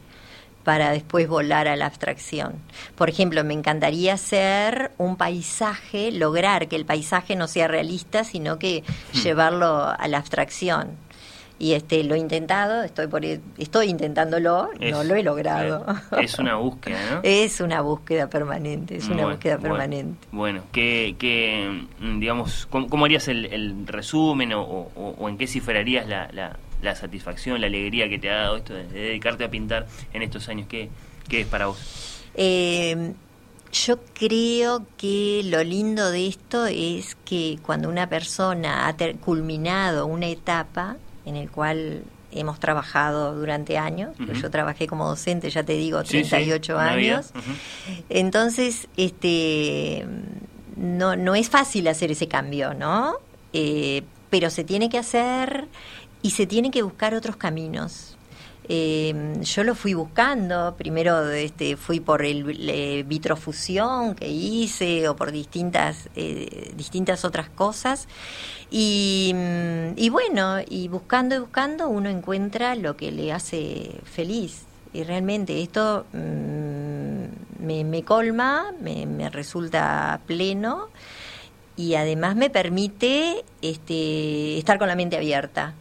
para 0.63 0.91
después 0.91 1.27
volar 1.27 1.67
a 1.67 1.75
la 1.75 1.85
abstracción. 1.85 2.55
Por 2.95 3.09
ejemplo, 3.09 3.43
me 3.43 3.53
encantaría 3.53 4.13
hacer 4.13 4.91
un 4.97 5.17
paisaje, 5.17 6.11
lograr 6.11 6.67
que 6.67 6.77
el 6.77 6.85
paisaje 6.85 7.35
no 7.35 7.47
sea 7.47 7.67
realista, 7.67 8.23
sino 8.23 8.59
que 8.59 8.83
hmm. 9.13 9.17
llevarlo 9.19 9.93
a 9.97 10.07
la 10.07 10.17
abstracción 10.17 10.97
y 11.63 11.75
este 11.75 12.03
lo 12.03 12.15
he 12.15 12.17
intentado, 12.17 12.83
estoy 12.83 13.07
por 13.07 13.23
estoy 13.23 13.87
intentándolo, 13.87 14.69
no 14.81 15.03
lo 15.05 15.15
he 15.15 15.23
logrado. 15.23 15.85
Es 16.19 16.37
una 16.37 16.55
búsqueda, 16.55 16.99
¿no? 17.09 17.19
es 17.23 17.61
una 17.61 17.79
búsqueda 17.79 18.29
permanente, 18.29 18.97
es 18.97 19.07
una 19.07 19.27
búsqueda 19.27 19.57
permanente. 19.57 20.27
Bueno, 20.33 20.63
¿qué, 20.73 21.15
qué 21.17 21.85
mm, 22.01 22.19
digamos, 22.19 22.67
cómo, 22.69 23.05
harías 23.05 23.29
el, 23.29 23.87
resumen 23.87 24.51
o, 24.53 25.29
en 25.29 25.37
qué 25.37 25.47
cifrarías 25.47 26.05
la, 26.05 26.29
la, 26.81 26.95
satisfacción, 26.95 27.61
la 27.61 27.67
alegría 27.67 28.09
que 28.09 28.19
te 28.19 28.29
ha 28.29 28.35
dado 28.35 28.57
esto 28.57 28.73
de, 28.73 28.83
dedicarte 28.83 29.45
a 29.45 29.49
pintar 29.49 29.87
en 30.11 30.21
estos 30.21 30.49
años? 30.49 30.67
¿Qué, 30.67 30.89
qué 31.29 31.41
es 31.41 31.47
para 31.47 31.67
vos? 31.67 32.25
Eh, 32.35 33.13
yo 33.71 33.99
creo 34.13 34.85
que 34.97 35.43
lo 35.45 35.63
lindo 35.63 36.11
de 36.11 36.27
esto 36.27 36.65
es 36.65 37.15
que 37.23 37.57
cuando 37.61 37.87
una 37.87 38.09
persona 38.09 38.89
ha 38.89 38.95
culminado 39.21 40.07
una 40.07 40.27
etapa, 40.27 40.97
en 41.25 41.35
el 41.35 41.49
cual 41.49 42.03
hemos 42.31 42.59
trabajado 42.59 43.35
durante 43.35 43.77
años. 43.77 44.15
Yo 44.41 44.49
trabajé 44.49 44.87
como 44.87 45.07
docente, 45.07 45.49
ya 45.49 45.63
te 45.63 45.73
digo, 45.73 46.03
38 46.03 46.77
años. 46.77 47.31
Entonces, 48.09 48.87
este 48.97 50.05
no, 50.75 51.15
no 51.15 51.35
es 51.35 51.49
fácil 51.49 51.87
hacer 51.87 52.11
ese 52.11 52.27
cambio, 52.27 52.73
¿no? 52.73 53.15
Eh, 53.53 54.03
pero 54.29 54.49
se 54.49 54.63
tiene 54.63 54.89
que 54.89 54.97
hacer 54.97 55.67
y 56.21 56.31
se 56.31 56.47
tiene 56.47 56.71
que 56.71 56.81
buscar 56.81 57.13
otros 57.13 57.35
caminos. 57.35 58.12
Eh, 58.69 59.13
yo 59.41 59.63
lo 59.63 59.75
fui 59.75 59.93
buscando, 59.93 60.75
primero 60.77 61.29
este, 61.29 61.75
fui 61.75 61.99
por 61.99 62.23
el 62.23 63.03
vitrofusión 63.05 64.15
que 64.15 64.29
hice 64.29 65.07
o 65.09 65.15
por 65.15 65.31
distintas, 65.31 66.09
eh, 66.15 66.71
distintas 66.75 67.25
otras 67.25 67.49
cosas. 67.49 68.07
Y, 68.71 69.35
y, 69.95 70.09
bueno, 70.09 70.57
y 70.67 70.87
buscando 70.87 71.35
y 71.35 71.39
buscando 71.39 71.89
uno 71.89 72.09
encuentra 72.09 72.75
lo 72.75 72.95
que 72.95 73.11
le 73.11 73.31
hace 73.31 73.99
feliz. 74.05 74.63
Y 74.93 75.03
realmente 75.03 75.61
esto 75.61 76.05
mm, 76.13 77.65
me, 77.65 77.83
me, 77.83 78.03
colma, 78.03 78.71
me, 78.79 79.05
me 79.05 79.29
resulta 79.29 80.21
pleno 80.25 80.89
y 81.75 81.95
además 81.95 82.35
me 82.35 82.49
permite 82.49 83.43
este, 83.61 84.57
estar 84.57 84.77
con 84.77 84.87
la 84.87 84.95
mente 84.95 85.17
abierta 85.17 85.73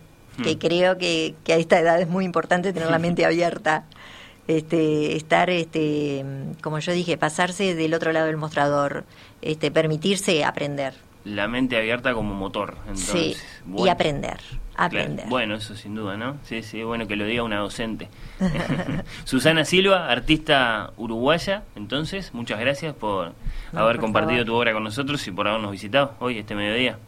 que 0.42 0.58
creo 0.58 0.98
que, 0.98 1.34
que, 1.44 1.52
a 1.52 1.56
esta 1.56 1.78
edad 1.78 2.00
es 2.00 2.08
muy 2.08 2.24
importante 2.24 2.72
tener 2.72 2.90
la 2.90 2.98
mente 2.98 3.24
abierta. 3.24 3.84
Este, 4.48 5.16
estar, 5.16 5.50
este, 5.50 6.24
como 6.62 6.80
yo 6.80 6.92
dije, 6.92 7.16
pasarse 7.16 7.76
del 7.76 7.94
otro 7.94 8.12
lado 8.12 8.26
del 8.26 8.36
mostrador, 8.36 9.04
este, 9.40 9.70
permitirse 9.70 10.44
aprender. 10.44 10.94
La 11.24 11.46
mente 11.46 11.76
abierta 11.76 12.12
como 12.12 12.34
motor, 12.34 12.76
entonces. 12.80 13.36
Sí, 13.36 13.74
y 13.76 13.88
aprender, 13.88 14.40
aprender. 14.74 15.28
Bueno, 15.28 15.54
eso 15.54 15.76
sin 15.76 15.94
duda, 15.94 16.16
¿no? 16.16 16.38
Sí, 16.42 16.64
sí, 16.64 16.82
bueno 16.82 17.06
que 17.06 17.14
lo 17.14 17.24
diga 17.24 17.44
una 17.44 17.58
docente. 17.58 18.08
Susana 19.24 19.64
Silva, 19.64 20.10
artista 20.10 20.92
uruguaya, 20.96 21.62
entonces, 21.76 22.34
muchas 22.34 22.58
gracias 22.58 22.96
por 22.96 23.34
haber 23.72 23.98
compartido 23.98 24.44
tu 24.44 24.56
obra 24.56 24.72
con 24.72 24.82
nosotros 24.82 25.24
y 25.28 25.30
por 25.30 25.46
habernos 25.46 25.70
visitado 25.70 26.16
hoy, 26.18 26.38
este 26.38 26.56
mediodía. 26.56 26.98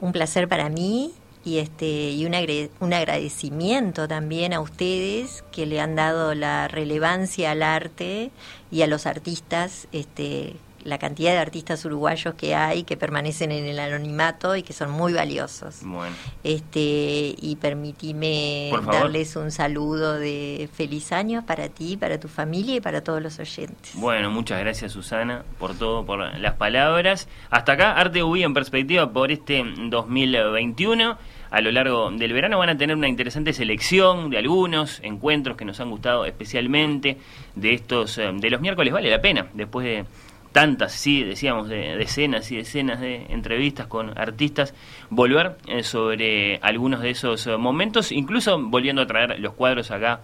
Un 0.00 0.10
placer 0.10 0.48
para 0.48 0.68
mí 0.68 1.12
y 1.44 1.58
este 1.58 2.10
y 2.10 2.26
un, 2.26 2.34
un 2.80 2.92
agradecimiento 2.92 4.06
también 4.06 4.52
a 4.52 4.60
ustedes 4.60 5.44
que 5.52 5.66
le 5.66 5.80
han 5.80 5.96
dado 5.96 6.34
la 6.34 6.68
relevancia 6.68 7.52
al 7.52 7.62
arte 7.62 8.30
y 8.70 8.82
a 8.82 8.86
los 8.86 9.06
artistas 9.06 9.88
este 9.92 10.56
la 10.84 10.98
cantidad 10.98 11.32
de 11.32 11.38
artistas 11.38 11.84
uruguayos 11.84 12.34
que 12.34 12.54
hay 12.54 12.84
que 12.84 12.96
permanecen 12.96 13.52
en 13.52 13.64
el 13.64 13.78
anonimato 13.78 14.56
y 14.56 14.62
que 14.62 14.72
son 14.72 14.90
muy 14.90 15.12
valiosos. 15.12 15.80
Bueno. 15.82 16.14
Este 16.44 17.34
y 17.40 17.56
permitime 17.60 18.70
darles 18.86 19.36
un 19.36 19.50
saludo 19.50 20.18
de 20.18 20.68
feliz 20.72 21.12
año 21.12 21.44
para 21.46 21.68
ti, 21.68 21.96
para 21.96 22.18
tu 22.18 22.28
familia 22.28 22.76
y 22.76 22.80
para 22.80 23.02
todos 23.02 23.22
los 23.22 23.38
oyentes. 23.38 23.92
Bueno, 23.94 24.30
muchas 24.30 24.60
gracias 24.60 24.92
Susana 24.92 25.44
por 25.58 25.74
todo, 25.74 26.04
por 26.04 26.18
las 26.38 26.54
palabras. 26.54 27.28
Hasta 27.50 27.72
acá 27.72 27.92
Arte 27.92 28.22
UI 28.22 28.42
en 28.42 28.54
perspectiva 28.54 29.10
por 29.10 29.30
este 29.30 29.62
2021 29.64 31.18
a 31.50 31.60
lo 31.60 31.72
largo 31.72 32.10
del 32.10 32.32
verano 32.32 32.58
van 32.58 32.70
a 32.70 32.78
tener 32.78 32.96
una 32.96 33.08
interesante 33.08 33.52
selección 33.52 34.30
de 34.30 34.38
algunos 34.38 35.00
encuentros 35.02 35.56
que 35.56 35.64
nos 35.64 35.80
han 35.80 35.90
gustado 35.90 36.24
especialmente 36.24 37.18
de 37.54 37.74
estos 37.74 38.18
eh, 38.18 38.30
de 38.32 38.50
los 38.50 38.60
miércoles 38.60 38.92
vale 38.92 39.10
la 39.10 39.20
pena 39.20 39.48
después 39.52 39.84
de 39.84 40.04
tantas 40.52 40.92
sí 40.92 41.22
decíamos 41.22 41.68
de 41.68 41.96
decenas 41.96 42.50
y 42.50 42.56
decenas 42.56 43.00
de 43.00 43.26
entrevistas 43.30 43.86
con 43.86 44.18
artistas 44.18 44.74
volver 45.10 45.56
eh, 45.66 45.82
sobre 45.82 46.58
algunos 46.62 47.02
de 47.02 47.10
esos 47.10 47.46
eh, 47.46 47.56
momentos 47.56 48.12
incluso 48.12 48.60
volviendo 48.60 49.02
a 49.02 49.06
traer 49.06 49.38
los 49.40 49.54
cuadros 49.54 49.90
acá 49.90 50.20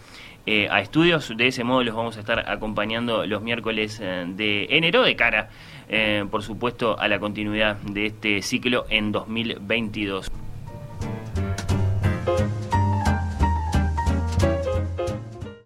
a 0.71 0.81
estudios 0.81 1.33
de 1.37 1.49
ese 1.49 1.65
modo 1.65 1.83
los 1.83 1.97
vamos 1.97 2.17
a 2.17 2.21
estar 2.21 2.49
acompañando 2.49 3.27
los 3.27 3.43
miércoles 3.43 3.99
de 3.99 4.69
enero 4.71 5.03
de 5.03 5.17
cara 5.17 5.51
por 6.31 6.45
supuesto 6.45 6.97
a 7.01 7.09
la 7.09 7.19
continuidad 7.19 7.79
de 7.79 8.07
este 8.07 8.43
ciclo 8.43 8.87
en 8.89 9.11
2022 9.11 10.31
Thank 12.27 12.39
you. 12.39 12.66